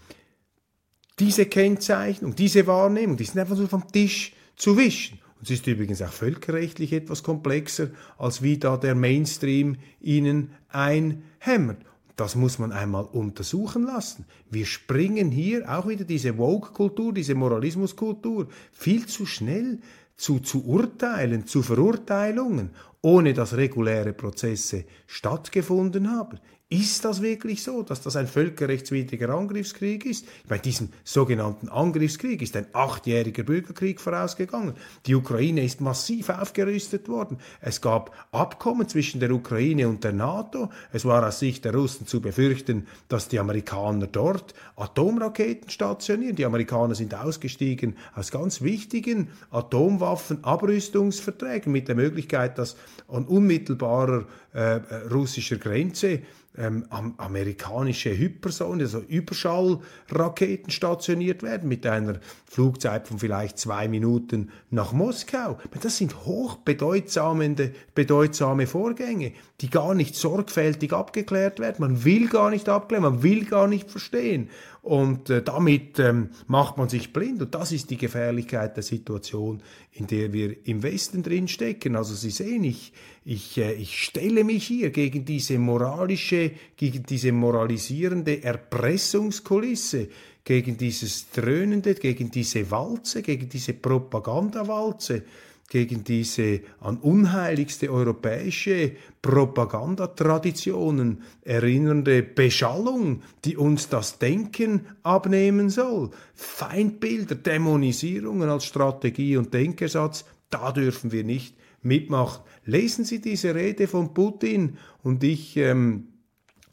diese 1.19 1.45
Kennzeichnung, 1.47 2.36
diese 2.36 2.67
Wahrnehmung, 2.67 3.17
die 3.17 3.23
sind 3.23 3.39
einfach 3.39 3.57
so 3.57 3.67
vom 3.67 3.91
Tisch 3.91 4.33
zu 4.55 4.77
wischen. 4.77 5.19
Und 5.39 5.43
es 5.43 5.51
ist 5.51 5.67
übrigens 5.67 6.01
auch 6.01 6.12
völkerrechtlich 6.12 6.93
etwas 6.93 7.23
komplexer, 7.23 7.89
als 8.17 8.41
wie 8.41 8.57
da 8.57 8.77
der 8.77 8.95
Mainstream 8.95 9.77
ihnen 9.99 10.51
einhämmert. 10.69 11.77
Das 12.15 12.36
muss 12.36 12.57
man 12.57 12.71
einmal 12.71 13.05
untersuchen 13.05 13.83
lassen. 13.83 14.25
Wir 14.49 14.65
springen 14.65 15.29
hier 15.29 15.71
auch 15.71 15.88
wieder 15.88 16.03
diese 16.03 16.39
Woke-Kultur, 16.39 17.13
diese 17.13 17.36
Moralismuskultur 17.36 18.47
viel 18.71 19.05
zu 19.05 19.27
schnell 19.27 19.79
zu, 20.17 20.39
zu 20.39 20.65
Urteilen, 20.65 21.45
zu 21.45 21.62
Verurteilungen, 21.62 22.71
ohne 23.01 23.34
dass 23.34 23.56
reguläre 23.56 24.13
Prozesse 24.13 24.86
stattgefunden 25.06 26.10
haben. 26.12 26.39
Ist 26.69 27.06
das 27.06 27.21
wirklich 27.21 27.63
so, 27.63 27.82
dass 27.82 28.01
das 28.01 28.17
ein 28.17 28.27
völkerrechtswidriger 28.27 29.30
Angriffskrieg 29.30 30.06
ist? 30.06 30.25
Bei 30.49 30.58
diesem 30.58 30.89
sogenannten 31.06 31.69
Angriffskrieg 31.69 32.41
ist 32.41 32.58
ein 32.58 32.67
achtjähriger 32.73 33.43
Bürgerkrieg 33.43 34.01
vorausgegangen. 34.01 34.73
Die 35.06 35.15
Ukraine 35.15 35.63
ist 35.63 35.80
massiv 35.80 36.27
aufgerüstet 36.27 37.08
worden. 37.08 37.38
Es 37.62 37.80
gab 37.80 38.13
Abkommen 38.34 38.89
zwischen 38.89 39.21
der 39.21 39.32
Ukraine 39.32 39.88
und 39.88 40.03
der 40.03 40.12
NATO. 40.12 40.69
Es 40.91 41.06
war 41.06 41.25
aus 41.25 41.39
Sicht 41.39 41.63
der 41.63 41.73
Russen 41.73 42.06
zu 42.06 42.19
befürchten, 42.19 42.86
dass 43.08 43.30
die 43.30 43.39
Amerikaner 43.39 44.08
dort 44.08 44.53
Atomraketen 44.75 45.69
stationieren. 45.69 46.36
Die 46.36 46.43
Amerikaner 46.43 46.95
sind 46.95 47.15
ausgestiegen 47.15 47.95
aus 48.13 48.30
ganz 48.30 48.62
wichtigen 48.62 49.30
Atomwaffenabrüstungsverträgen 49.51 51.71
mit 51.71 51.88
der 51.88 51.95
Möglichkeit, 51.95 52.58
dass 52.58 52.75
an 53.08 53.23
unmittelbarer 53.23 54.25
äh, 54.51 54.82
russischer 55.10 55.56
Grenze 55.56 56.23
ähm, 56.57 56.85
amerikanische 57.17 58.17
Hypersonen, 58.17 58.81
also 58.81 58.99
Überschallraketen 58.99 60.71
stationiert 60.71 61.43
werden 61.43 61.69
mit 61.69 61.85
einer 61.85 62.19
Flugzeit 62.45 63.07
von 63.07 63.19
vielleicht 63.19 63.59
zwei 63.59 63.87
Minuten 63.87 64.49
nach 64.69 64.91
Moskau. 64.91 65.57
Das 65.81 65.97
sind 65.97 66.25
hochbedeutsame 66.25 67.71
bedeutsame 67.93 68.67
Vorgänge, 68.67 69.33
die 69.61 69.69
gar 69.69 69.93
nicht 69.93 70.15
sorgfältig 70.15 70.93
abgeklärt 70.93 71.59
werden. 71.59 71.77
Man 71.79 72.03
will 72.03 72.27
gar 72.27 72.49
nicht 72.49 72.69
abklären, 72.69 73.03
man 73.03 73.23
will 73.23 73.45
gar 73.45 73.67
nicht 73.67 73.89
verstehen. 73.91 74.49
Und 74.88 75.30
äh, 75.30 75.41
damit 75.43 76.00
ähm, 76.00 76.30
macht 76.47 76.78
man 76.78 76.88
sich 76.88 77.12
blind. 77.12 77.41
Und 77.41 77.54
das 77.54 77.73
ist 77.73 77.89
die 77.89 77.97
Gefährlichkeit 77.97 78.78
der 78.78 78.84
Situation, 78.84 79.62
in 79.91 80.08
der 80.08 80.32
wir 80.32 80.65
im 80.65 80.82
Westen 80.82 81.23
drin 81.23 81.50
stecken. 81.50 81.97
Also 81.97 82.15
Sie 82.15 82.30
sehen, 82.30 82.63
ich, 82.63 82.93
ich, 83.26 83.58
äh, 83.58 83.73
ich 83.73 84.02
stelle 84.02 84.45
mich 84.45 84.65
hier 84.65 84.91
gegen 84.91 85.26
diese 85.26 85.60
moralische, 85.60 86.52
gegen 86.78 87.04
diese 87.04 87.34
moralisierende 87.34 88.41
Erpressungskulisse, 88.41 90.08
gegen 90.45 90.78
dieses 90.78 91.32
Dröhnende, 91.32 91.93
gegen 91.93 92.32
diese 92.32 92.71
Walze, 92.71 93.23
gegen 93.23 93.50
diese 93.50 93.73
Propagandawalze 93.73 95.23
gegen 95.69 96.03
diese 96.03 96.62
an 96.80 96.97
unheiligste 96.97 97.91
europäische 97.91 98.93
Propagandatraditionen 99.21 101.23
erinnernde 101.41 102.23
Beschallung, 102.23 103.21
die 103.43 103.58
uns 103.58 103.89
das 103.89 104.19
Denken 104.19 104.86
abnehmen 105.03 105.69
soll. 105.69 106.12
Feindbilder, 106.36 107.36
Dämonisierungen 107.36 108.49
als 108.49 108.65
Strategie 108.65 109.36
und 109.36 109.53
Denkersatz, 109.53 110.23
da 110.49 110.71
dürfen 110.71 111.12
wir 111.12 111.25
nicht 111.25 111.58
mitmachen. 111.82 112.43
Lesen 112.65 113.03
Sie 113.03 113.19
diese 113.19 113.53
Rede 113.53 113.88
von 113.88 114.13
Putin 114.13 114.77
und 115.03 115.23
ich 115.23 115.58
ähm, 115.58 116.08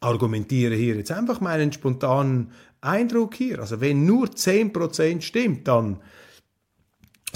argumentiere 0.01 0.75
hier 0.75 0.97
jetzt 0.97 1.11
einfach 1.11 1.41
meinen 1.41 1.73
spontanen 1.73 2.53
Eindruck 2.81 3.35
hier. 3.35 3.59
Also 3.59 3.81
wenn 3.81 4.05
nur 4.05 4.27
10% 4.27 5.23
stimmt, 5.23 5.67
dann 5.67 6.01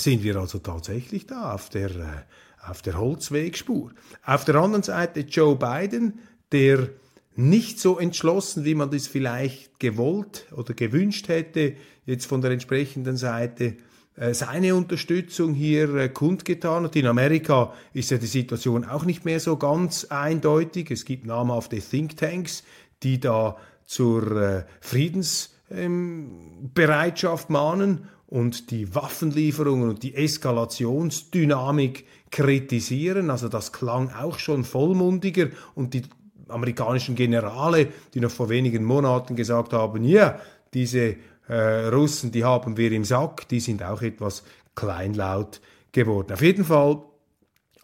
sind 0.01 0.23
wir 0.23 0.37
also 0.37 0.59
tatsächlich 0.59 1.27
da 1.27 1.53
auf 1.53 1.69
der, 1.69 1.91
äh, 1.91 2.69
auf 2.69 2.83
der 2.83 2.99
Holzwegspur. 2.99 3.93
Auf 4.25 4.45
der 4.45 4.57
anderen 4.57 4.83
Seite 4.83 5.21
Joe 5.21 5.57
Biden, 5.57 6.21
der 6.53 6.89
nicht 7.37 7.79
so 7.79 7.99
entschlossen, 7.99 8.65
wie 8.65 8.75
man 8.75 8.91
das 8.91 9.07
vielleicht 9.07 9.79
gewollt 9.79 10.47
oder 10.53 10.75
gewünscht 10.75 11.29
hätte, 11.29 11.77
jetzt 12.05 12.27
von 12.27 12.41
der 12.41 12.51
entsprechenden 12.51 13.17
Seite 13.17 13.77
äh, 14.17 14.35
seine 14.35 14.75
Unterstützung 14.75 15.55
hier 15.55 15.95
äh, 15.95 16.09
kundgetan 16.09 16.85
hat. 16.85 16.97
In 16.97 17.07
Amerika 17.07 17.73
ist 17.93 18.11
ja 18.11 18.19
die 18.19 18.27
Situation 18.27 18.85
auch 18.85 19.05
nicht 19.05 19.25
mehr 19.25 19.41
so 19.41 19.57
ganz 19.57 20.07
eindeutig. 20.07 20.91
Es 20.91 21.05
gibt 21.05 21.27
namhafte 21.27 21.79
Thinktanks, 21.79 22.65
die 23.03 23.21
da 23.21 23.57
zur 23.85 24.67
Friedensbereitschaft 24.83 27.49
mahnen 27.49 28.09
und 28.29 28.71
die 28.71 28.95
Waffenlieferungen 28.95 29.89
und 29.89 30.03
die 30.03 30.15
Eskalationsdynamik 30.15 32.05
kritisieren. 32.31 33.31
Also 33.31 33.49
das 33.49 33.73
klang 33.73 34.11
auch 34.13 34.39
schon 34.39 34.65
vollmundiger 34.65 35.49
und 35.75 35.95
die 35.95 36.03
amerikanischen 36.49 37.15
Generale, 37.15 37.89
die 38.15 38.21
noch 38.21 38.31
vor 38.31 38.49
wenigen 38.51 38.85
Monaten 38.85 39.35
gesagt 39.35 39.73
haben, 39.73 40.05
ja, 40.05 40.39
diese 40.75 41.17
äh, 41.49 41.87
Russen, 41.87 42.31
die 42.31 42.45
haben 42.45 42.77
wir 42.77 42.93
im 42.93 43.05
Sack, 43.05 43.49
die 43.49 43.61
sind 43.61 43.83
auch 43.83 44.03
etwas 44.03 44.45
kleinlaut 44.75 45.61
geworden. 45.93 46.33
Auf 46.33 46.43
jeden 46.43 46.65
Fall, 46.65 47.03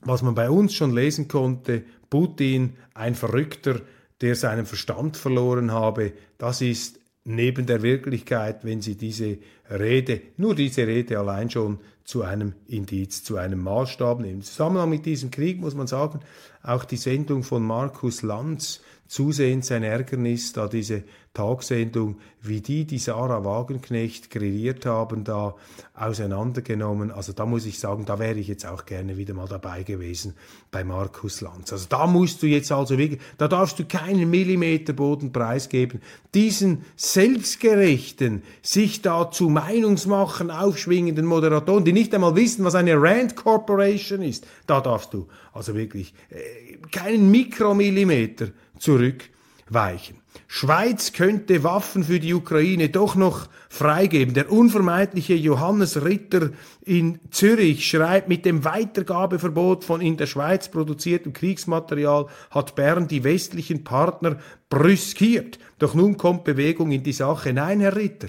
was 0.02 0.22
man 0.22 0.34
bei 0.34 0.50
uns 0.50 0.74
schon 0.74 0.94
lesen 0.94 1.26
konnte, 1.26 1.84
Putin, 2.10 2.74
ein 2.92 3.14
Verrückter, 3.14 3.80
der 4.20 4.36
seinen 4.36 4.66
Verstand 4.66 5.16
verloren 5.16 5.72
habe, 5.72 6.12
das 6.36 6.60
ist 6.60 7.00
neben 7.24 7.66
der 7.66 7.82
Wirklichkeit, 7.82 8.64
wenn 8.64 8.82
Sie 8.82 8.96
diese 8.96 9.38
Rede, 9.70 10.20
nur 10.36 10.54
diese 10.54 10.86
Rede 10.86 11.18
allein 11.18 11.50
schon 11.50 11.78
zu 12.04 12.22
einem 12.22 12.52
Indiz, 12.68 13.24
zu 13.24 13.36
einem 13.36 13.60
Maßstab 13.60 14.20
nehmen. 14.20 14.34
Im 14.34 14.42
Zusammenhang 14.42 14.90
mit 14.90 15.06
diesem 15.06 15.30
Krieg 15.30 15.58
muss 15.58 15.74
man 15.74 15.86
sagen, 15.86 16.20
auch 16.62 16.84
die 16.84 16.98
Sendung 16.98 17.42
von 17.42 17.62
Markus 17.62 18.22
Lanz 18.22 18.82
zusehends 19.06 19.68
sein 19.68 19.82
Ärgernis, 19.82 20.52
da 20.52 20.66
diese 20.66 21.04
Tagsendung, 21.34 22.18
wie 22.42 22.60
die, 22.60 22.84
die 22.84 22.98
Sarah 22.98 23.44
Wagenknecht 23.44 24.30
grilliert 24.30 24.86
haben, 24.86 25.24
da 25.24 25.56
auseinandergenommen. 25.94 27.10
Also 27.10 27.32
da 27.32 27.44
muss 27.44 27.66
ich 27.66 27.80
sagen, 27.80 28.04
da 28.04 28.20
wäre 28.20 28.38
ich 28.38 28.46
jetzt 28.46 28.64
auch 28.64 28.86
gerne 28.86 29.16
wieder 29.16 29.34
mal 29.34 29.48
dabei 29.48 29.82
gewesen 29.82 30.34
bei 30.70 30.84
Markus 30.84 31.40
Lanz. 31.40 31.72
Also 31.72 31.86
da 31.88 32.06
musst 32.06 32.40
du 32.42 32.46
jetzt 32.46 32.70
also 32.70 32.98
wirklich, 32.98 33.20
da 33.36 33.48
darfst 33.48 33.80
du 33.80 33.84
keinen 33.84 34.30
Millimeter 34.30 34.92
Boden 34.92 35.32
preisgeben. 35.32 36.00
Diesen 36.34 36.84
selbstgerechten, 36.94 38.44
sich 38.62 39.02
da 39.02 39.28
zu 39.28 39.48
Meinungsmachen 39.48 40.52
aufschwingenden 40.52 41.26
Moderatoren, 41.26 41.84
die 41.84 41.92
nicht 41.92 42.14
einmal 42.14 42.36
wissen, 42.36 42.64
was 42.64 42.76
eine 42.76 42.94
Rand 42.94 43.34
Corporation 43.34 44.22
ist, 44.22 44.46
da 44.68 44.80
darfst 44.80 45.12
du 45.12 45.26
also 45.52 45.74
wirklich 45.74 46.14
äh, 46.30 46.76
keinen 46.92 47.32
Mikromillimeter 47.32 48.48
zurückweichen. 48.78 50.24
Schweiz 50.46 51.12
könnte 51.12 51.64
Waffen 51.64 52.04
für 52.04 52.20
die 52.20 52.34
Ukraine 52.34 52.88
doch 52.88 53.14
noch 53.14 53.48
freigeben. 53.68 54.34
Der 54.34 54.50
unvermeidliche 54.52 55.34
Johannes 55.34 56.04
Ritter 56.04 56.50
in 56.84 57.18
Zürich 57.30 57.88
schreibt, 57.88 58.28
mit 58.28 58.44
dem 58.44 58.64
Weitergabeverbot 58.64 59.84
von 59.84 60.00
in 60.00 60.16
der 60.16 60.26
Schweiz 60.26 60.68
produziertem 60.68 61.32
Kriegsmaterial 61.32 62.26
hat 62.50 62.74
Bern 62.74 63.08
die 63.08 63.24
westlichen 63.24 63.84
Partner 63.84 64.38
brüskiert. 64.68 65.58
Doch 65.78 65.94
nun 65.94 66.16
kommt 66.16 66.44
Bewegung 66.44 66.92
in 66.92 67.02
die 67.02 67.12
Sache. 67.12 67.52
Nein, 67.52 67.80
Herr 67.80 67.96
Ritter. 67.96 68.28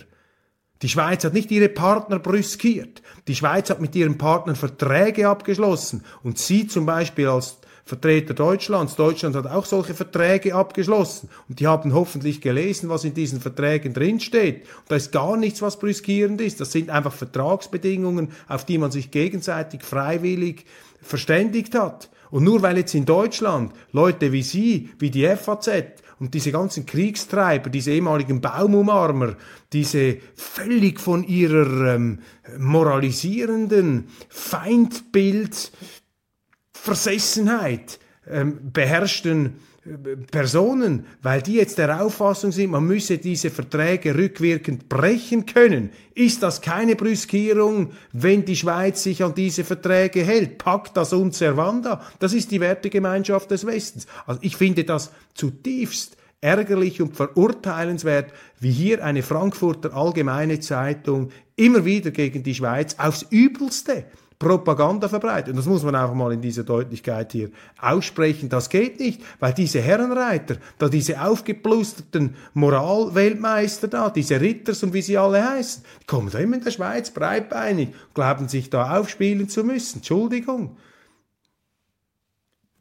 Die 0.81 0.89
Schweiz 0.89 1.23
hat 1.23 1.33
nicht 1.33 1.51
ihre 1.51 1.69
Partner 1.69 2.19
brüskiert. 2.19 3.01
Die 3.27 3.35
Schweiz 3.35 3.69
hat 3.69 3.81
mit 3.81 3.95
ihren 3.95 4.17
Partnern 4.17 4.55
Verträge 4.55 5.27
abgeschlossen. 5.27 6.03
Und 6.21 6.37
Sie 6.37 6.67
zum 6.67 6.85
Beispiel 6.85 7.27
als 7.27 7.57
Vertreter 7.87 8.33
Deutschlands. 8.33 8.95
Deutschland 8.95 9.35
hat 9.35 9.45
auch 9.45 9.65
solche 9.65 9.93
Verträge 9.93 10.55
abgeschlossen 10.55 11.29
und 11.47 11.59
die 11.59 11.67
haben 11.67 11.93
hoffentlich 11.93 12.41
gelesen, 12.41 12.89
was 12.89 13.03
in 13.03 13.13
diesen 13.13 13.39
Verträgen 13.39 13.93
drinsteht. 13.93 14.63
Und 14.63 14.89
da 14.89 14.95
ist 14.95 15.11
gar 15.11 15.37
nichts, 15.37 15.61
was 15.61 15.77
brüskierend 15.77 16.41
ist. 16.41 16.59
Das 16.59 16.71
sind 16.71 16.89
einfach 16.89 17.13
Vertragsbedingungen, 17.13 18.29
auf 18.47 18.65
die 18.65 18.79
man 18.79 18.89
sich 18.89 19.11
gegenseitig 19.11 19.83
freiwillig 19.83 20.65
verständigt 20.99 21.75
hat. 21.75 22.09
Und 22.31 22.43
nur 22.43 22.63
weil 22.63 22.77
jetzt 22.77 22.95
in 22.95 23.05
Deutschland 23.05 23.71
Leute 23.91 24.31
wie 24.31 24.41
Sie, 24.41 24.89
wie 24.97 25.11
die 25.11 25.27
FAZ 25.27 25.69
und 26.19 26.33
diese 26.33 26.51
ganzen 26.51 26.87
Kriegstreiber, 26.87 27.69
diese 27.69 27.91
ehemaligen 27.91 28.41
Baumumarmer, 28.41 29.35
diese 29.73 30.17
völlig 30.33 30.99
von 30.99 31.23
ihrer 31.23 31.95
ähm, 31.95 32.19
moralisierenden 32.57 34.07
Feindbild 34.29 35.71
Versessenheit 36.85 37.99
ähm, 38.29 38.71
beherrschten 38.71 39.55
äh, 39.85 40.15
Personen, 40.31 41.07
weil 41.23 41.41
die 41.41 41.55
jetzt 41.55 41.79
der 41.79 41.99
Auffassung 41.99 42.51
sind, 42.51 42.69
man 42.69 42.85
müsse 42.85 43.17
diese 43.17 43.49
Verträge 43.49 44.15
rückwirkend 44.15 44.87
brechen 44.87 45.47
können, 45.47 45.89
ist 46.13 46.43
das 46.43 46.61
keine 46.61 46.95
Brüskierung, 46.95 47.91
wenn 48.13 48.45
die 48.45 48.55
Schweiz 48.55 49.01
sich 49.01 49.23
an 49.23 49.33
diese 49.33 49.63
Verträge 49.63 50.23
hält. 50.23 50.59
Packt 50.59 50.95
das 50.95 51.11
und 51.11 51.33
servanda. 51.33 52.05
Das 52.19 52.33
ist 52.33 52.51
die 52.51 52.61
Wertegemeinschaft 52.61 53.49
des 53.49 53.65
Westens. 53.65 54.05
Also 54.27 54.39
ich 54.43 54.55
finde 54.55 54.83
das 54.83 55.11
zutiefst 55.33 56.17
ärgerlich 56.41 57.01
und 57.01 57.15
verurteilenswert, 57.15 58.31
wie 58.59 58.71
hier 58.71 59.03
eine 59.03 59.23
Frankfurter 59.23 59.95
Allgemeine 59.95 60.59
Zeitung 60.59 61.31
immer 61.55 61.83
wieder 61.83 62.11
gegen 62.11 62.43
die 62.43 62.53
Schweiz 62.53 62.95
aufs 62.99 63.25
Übelste 63.31 64.05
Propaganda 64.37 65.07
verbreitet. 65.07 65.49
Und 65.49 65.57
das 65.57 65.65
muss 65.65 65.83
man 65.83 65.95
einfach 65.95 66.13
mal 66.13 66.33
in 66.33 66.41
dieser 66.41 66.63
Deutlichkeit 66.63 67.31
hier 67.31 67.49
aussprechen. 67.79 68.49
Das 68.49 68.69
geht 68.69 68.99
nicht, 68.99 69.21
weil 69.39 69.53
diese 69.53 69.81
Herrenreiter, 69.81 70.57
da 70.77 70.89
diese 70.89 71.21
aufgeplusterten 71.21 72.35
Moralweltmeister 72.53 73.87
da, 73.87 74.09
diese 74.09 74.41
Ritters 74.41 74.83
und 74.83 74.93
wie 74.93 75.01
sie 75.01 75.17
alle 75.17 75.47
heißen, 75.47 75.83
die 76.01 76.05
kommen 76.05 76.29
da 76.29 76.39
immer 76.39 76.57
in 76.57 76.63
der 76.63 76.71
Schweiz 76.71 77.11
breitbeinig, 77.11 77.89
glauben 78.13 78.49
sich 78.49 78.69
da 78.69 78.97
aufspielen 78.97 79.47
zu 79.47 79.63
müssen. 79.63 79.97
Entschuldigung. 79.99 80.77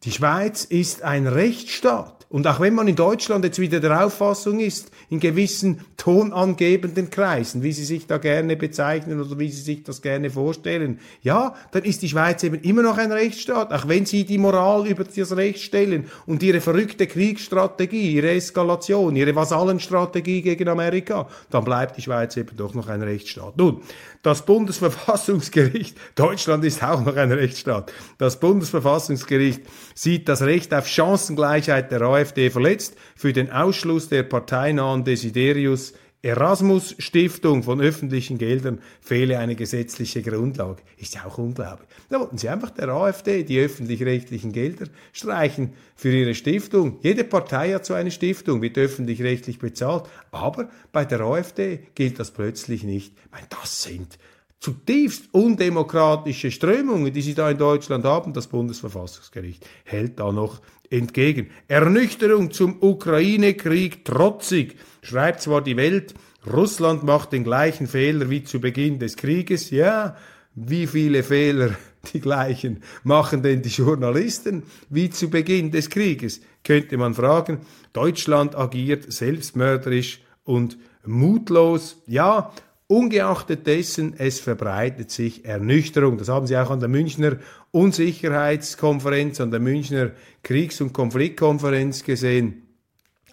Die 0.02 0.12
Schweiz 0.12 0.64
ist 0.64 1.02
ein 1.02 1.26
Rechtsstaat. 1.26 2.23
Und 2.28 2.46
auch 2.46 2.60
wenn 2.60 2.74
man 2.74 2.88
in 2.88 2.96
Deutschland 2.96 3.44
jetzt 3.44 3.58
wieder 3.58 3.80
der 3.80 4.04
Auffassung 4.04 4.58
ist, 4.58 4.90
in 5.08 5.20
gewissen 5.20 5.80
tonangebenden 5.96 7.10
Kreisen, 7.10 7.62
wie 7.62 7.72
sie 7.72 7.84
sich 7.84 8.06
da 8.06 8.18
gerne 8.18 8.56
bezeichnen 8.56 9.20
oder 9.20 9.38
wie 9.38 9.50
sie 9.50 9.62
sich 9.62 9.84
das 9.84 10.02
gerne 10.02 10.30
vorstellen, 10.30 10.98
ja, 11.22 11.54
dann 11.72 11.84
ist 11.84 12.02
die 12.02 12.08
Schweiz 12.08 12.42
eben 12.42 12.60
immer 12.62 12.82
noch 12.82 12.98
ein 12.98 13.12
Rechtsstaat, 13.12 13.72
auch 13.72 13.88
wenn 13.88 14.04
sie 14.04 14.24
die 14.24 14.38
Moral 14.38 14.86
über 14.86 15.04
das 15.04 15.36
Recht 15.36 15.60
stellen 15.60 16.06
und 16.26 16.42
ihre 16.42 16.60
verrückte 16.60 17.06
Kriegsstrategie, 17.06 18.14
ihre 18.14 18.30
Eskalation, 18.30 19.16
ihre 19.16 19.34
Vasallenstrategie 19.34 20.42
gegen 20.42 20.68
Amerika, 20.68 21.28
dann 21.50 21.64
bleibt 21.64 21.96
die 21.96 22.02
Schweiz 22.02 22.36
eben 22.36 22.56
doch 22.56 22.74
noch 22.74 22.88
ein 22.88 23.02
Rechtsstaat. 23.02 23.56
Nun, 23.56 23.80
das 24.22 24.44
Bundesverfassungsgericht, 24.44 25.96
Deutschland 26.14 26.64
ist 26.64 26.82
auch 26.82 27.04
noch 27.04 27.16
ein 27.16 27.30
Rechtsstaat, 27.30 27.92
das 28.18 28.40
Bundesverfassungsgericht 28.40 29.62
sieht 29.94 30.28
das 30.28 30.42
Recht 30.42 30.74
auf 30.74 30.88
Chancengleichheit 30.88 31.92
der 31.92 32.00
AfD 32.24 32.48
verletzt 32.50 32.96
für 33.14 33.32
den 33.32 33.50
Ausschluss 33.50 34.08
der 34.08 34.22
parteinahen 34.22 35.04
Desiderius 35.04 35.92
Erasmus 36.22 36.94
Stiftung 36.98 37.62
von 37.62 37.82
öffentlichen 37.82 38.38
Geldern 38.38 38.80
fehle 39.02 39.38
eine 39.38 39.56
gesetzliche 39.56 40.22
Grundlage. 40.22 40.82
Ist 40.96 41.16
ja 41.16 41.26
auch 41.26 41.36
unglaublich. 41.36 41.86
Da 42.08 42.18
wollten 42.18 42.38
sie 42.38 42.48
einfach 42.48 42.70
der 42.70 42.88
AfD 42.88 43.42
die 43.42 43.60
öffentlich-rechtlichen 43.60 44.50
Gelder 44.50 44.86
streichen 45.12 45.74
für 45.94 46.10
ihre 46.10 46.34
Stiftung. 46.34 46.98
Jede 47.02 47.24
Partei 47.24 47.74
hat 47.74 47.84
so 47.84 47.92
eine 47.92 48.10
Stiftung, 48.10 48.62
wird 48.62 48.78
öffentlich-rechtlich 48.78 49.58
bezahlt. 49.58 50.04
Aber 50.30 50.70
bei 50.92 51.04
der 51.04 51.20
AfD 51.20 51.80
gilt 51.94 52.18
das 52.18 52.30
plötzlich 52.30 52.84
nicht. 52.84 53.12
Ich 53.26 53.30
meine, 53.30 53.46
das 53.50 53.82
sind 53.82 54.18
zutiefst 54.64 55.28
undemokratische 55.32 56.50
Strömungen, 56.50 57.12
die 57.12 57.20
sie 57.20 57.34
da 57.34 57.50
in 57.50 57.58
Deutschland 57.58 58.06
haben. 58.06 58.32
Das 58.32 58.46
Bundesverfassungsgericht 58.46 59.66
hält 59.84 60.18
da 60.18 60.32
noch 60.32 60.62
entgegen. 60.88 61.50
Ernüchterung 61.68 62.50
zum 62.50 62.82
Ukraine-Krieg 62.82 64.06
trotzig, 64.06 64.76
schreibt 65.02 65.42
zwar 65.42 65.60
die 65.60 65.76
Welt, 65.76 66.14
Russland 66.50 67.02
macht 67.02 67.32
den 67.32 67.44
gleichen 67.44 67.86
Fehler 67.86 68.30
wie 68.30 68.42
zu 68.42 68.58
Beginn 68.58 68.98
des 68.98 69.16
Krieges. 69.16 69.68
Ja, 69.68 70.16
wie 70.54 70.86
viele 70.86 71.22
Fehler 71.22 71.76
die 72.14 72.20
gleichen 72.20 72.82
machen 73.02 73.42
denn 73.42 73.60
die 73.60 73.68
Journalisten 73.68 74.62
wie 74.88 75.10
zu 75.10 75.28
Beginn 75.28 75.72
des 75.72 75.90
Krieges? 75.90 76.40
Könnte 76.62 76.96
man 76.96 77.12
fragen. 77.12 77.60
Deutschland 77.92 78.56
agiert 78.56 79.12
selbstmörderisch 79.12 80.22
und 80.42 80.78
mutlos. 81.04 82.02
Ja, 82.06 82.50
Ungeachtet 82.94 83.66
dessen, 83.66 84.14
es 84.18 84.38
verbreitet 84.38 85.10
sich 85.10 85.44
Ernüchterung. 85.44 86.16
Das 86.16 86.28
haben 86.28 86.46
Sie 86.46 86.56
auch 86.56 86.70
an 86.70 86.78
der 86.78 86.88
Münchner 86.88 87.38
Unsicherheitskonferenz, 87.72 89.40
an 89.40 89.50
der 89.50 89.58
Münchner 89.58 90.12
Kriegs- 90.44 90.80
und 90.80 90.92
Konfliktkonferenz 90.92 92.04
gesehen. 92.04 92.64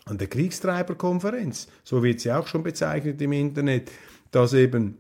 an 0.06 0.17
der 0.17 0.28
Kriegstreiberkonferenz, 0.28 1.67
so 1.84 2.02
wird 2.04 2.19
sie 2.19 2.32
auch 2.32 2.47
schon 2.47 2.63
bezeichnet 2.63 3.21
im 3.21 3.34
Internet, 3.34 3.91
dass 4.32 4.54
eben 4.54 4.97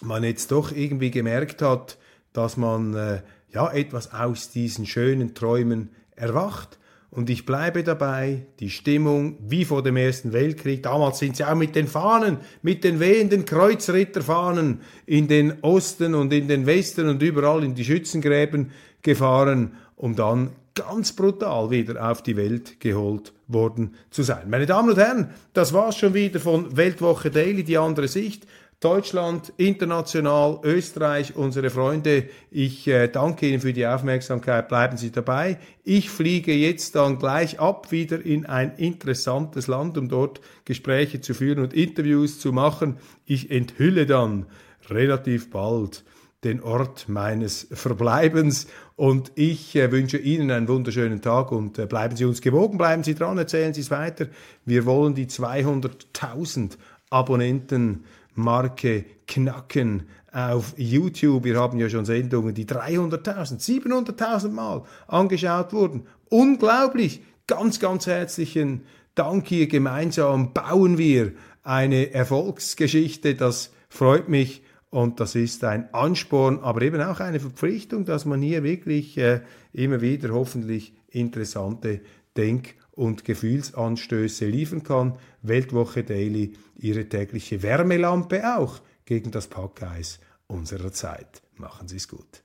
man 0.00 0.24
jetzt 0.24 0.50
doch 0.50 0.72
irgendwie 0.72 1.10
gemerkt 1.10 1.62
hat, 1.62 1.98
dass 2.32 2.56
man 2.56 2.94
äh, 2.94 3.22
ja 3.52 3.72
etwas 3.72 4.12
aus 4.12 4.50
diesen 4.50 4.86
schönen 4.86 5.34
Träumen 5.34 5.90
erwacht. 6.16 6.78
Und 7.14 7.28
ich 7.28 7.44
bleibe 7.44 7.84
dabei, 7.84 8.46
die 8.58 8.70
Stimmung 8.70 9.36
wie 9.46 9.66
vor 9.66 9.82
dem 9.82 9.98
Ersten 9.98 10.32
Weltkrieg, 10.32 10.82
damals 10.82 11.18
sind 11.18 11.36
sie 11.36 11.44
auch 11.44 11.54
mit 11.54 11.76
den 11.76 11.86
Fahnen, 11.86 12.38
mit 12.62 12.84
den 12.84 13.00
wehenden 13.00 13.44
Kreuzritterfahnen 13.44 14.80
in 15.04 15.28
den 15.28 15.62
Osten 15.62 16.14
und 16.14 16.32
in 16.32 16.48
den 16.48 16.64
Westen 16.64 17.10
und 17.10 17.22
überall 17.22 17.64
in 17.64 17.74
die 17.74 17.84
Schützengräben 17.84 18.70
gefahren, 19.02 19.72
um 19.94 20.16
dann 20.16 20.52
ganz 20.74 21.12
brutal 21.12 21.70
wieder 21.70 22.10
auf 22.10 22.22
die 22.22 22.38
Welt 22.38 22.80
geholt 22.80 23.34
worden 23.46 23.94
zu 24.10 24.22
sein. 24.22 24.48
Meine 24.48 24.64
Damen 24.64 24.88
und 24.88 24.96
Herren, 24.98 25.34
das 25.52 25.74
war's 25.74 25.98
schon 25.98 26.14
wieder 26.14 26.40
von 26.40 26.78
Weltwoche 26.78 27.30
Daily, 27.30 27.62
die 27.62 27.76
andere 27.76 28.08
Sicht. 28.08 28.46
Deutschland, 28.82 29.52
international, 29.58 30.58
Österreich, 30.64 31.36
unsere 31.36 31.70
Freunde. 31.70 32.24
Ich 32.50 32.88
äh, 32.88 33.06
danke 33.06 33.46
Ihnen 33.46 33.60
für 33.60 33.72
die 33.72 33.86
Aufmerksamkeit. 33.86 34.66
Bleiben 34.66 34.96
Sie 34.96 35.12
dabei. 35.12 35.58
Ich 35.84 36.10
fliege 36.10 36.52
jetzt 36.52 36.96
dann 36.96 37.20
gleich 37.20 37.60
ab 37.60 37.92
wieder 37.92 38.20
in 38.20 38.44
ein 38.44 38.74
interessantes 38.78 39.68
Land, 39.68 39.96
um 39.98 40.08
dort 40.08 40.40
Gespräche 40.64 41.20
zu 41.20 41.32
führen 41.32 41.60
und 41.60 41.74
Interviews 41.74 42.40
zu 42.40 42.52
machen. 42.52 42.96
Ich 43.24 43.52
enthülle 43.52 44.04
dann 44.04 44.46
relativ 44.90 45.50
bald 45.50 46.02
den 46.42 46.60
Ort 46.60 47.08
meines 47.08 47.68
Verbleibens. 47.70 48.66
Und 48.96 49.30
ich 49.36 49.76
äh, 49.76 49.92
wünsche 49.92 50.18
Ihnen 50.18 50.50
einen 50.50 50.66
wunderschönen 50.66 51.22
Tag 51.22 51.52
und 51.52 51.78
äh, 51.78 51.86
bleiben 51.86 52.16
Sie 52.16 52.24
uns 52.24 52.40
gewogen, 52.40 52.78
bleiben 52.78 53.04
Sie 53.04 53.14
dran, 53.14 53.38
erzählen 53.38 53.74
Sie 53.74 53.82
es 53.82 53.92
weiter. 53.92 54.26
Wir 54.64 54.86
wollen 54.86 55.14
die 55.14 55.26
200.000 55.26 56.78
Abonnenten 57.10 58.04
Marke 58.34 59.04
knacken 59.26 60.04
auf 60.32 60.74
YouTube. 60.76 61.44
Wir 61.44 61.58
haben 61.58 61.78
ja 61.78 61.88
schon 61.88 62.04
Sendungen, 62.04 62.54
die 62.54 62.66
300.000, 62.66 63.60
700.000 63.60 64.48
Mal 64.50 64.82
angeschaut 65.06 65.72
wurden. 65.72 66.06
Unglaublich. 66.28 67.22
Ganz, 67.46 67.80
ganz 67.80 68.06
herzlichen 68.06 68.82
Dank 69.14 69.46
hier. 69.46 69.66
Gemeinsam 69.66 70.54
bauen 70.54 70.96
wir 70.96 71.32
eine 71.62 72.12
Erfolgsgeschichte. 72.14 73.34
Das 73.34 73.72
freut 73.88 74.28
mich 74.28 74.62
und 74.90 75.20
das 75.20 75.34
ist 75.34 75.64
ein 75.64 75.92
Ansporn, 75.94 76.58
aber 76.60 76.82
eben 76.82 77.00
auch 77.00 77.20
eine 77.20 77.40
Verpflichtung, 77.40 78.04
dass 78.04 78.24
man 78.24 78.42
hier 78.42 78.62
wirklich 78.62 79.16
äh, 79.18 79.40
immer 79.72 80.00
wieder 80.00 80.30
hoffentlich 80.30 80.94
interessante 81.08 82.00
Denk- 82.36 82.74
und 82.92 83.24
Gefühlsanstöße 83.24 84.46
liefern 84.46 84.82
kann. 84.82 85.14
Weltwoche 85.42 86.04
Daily 86.04 86.54
Ihre 86.76 87.08
tägliche 87.08 87.62
Wärmelampe 87.62 88.56
auch 88.56 88.80
gegen 89.04 89.30
das 89.30 89.48
Packeis 89.48 90.20
unserer 90.46 90.92
Zeit. 90.92 91.42
Machen 91.56 91.88
Sie 91.88 91.96
es 91.96 92.08
gut. 92.08 92.42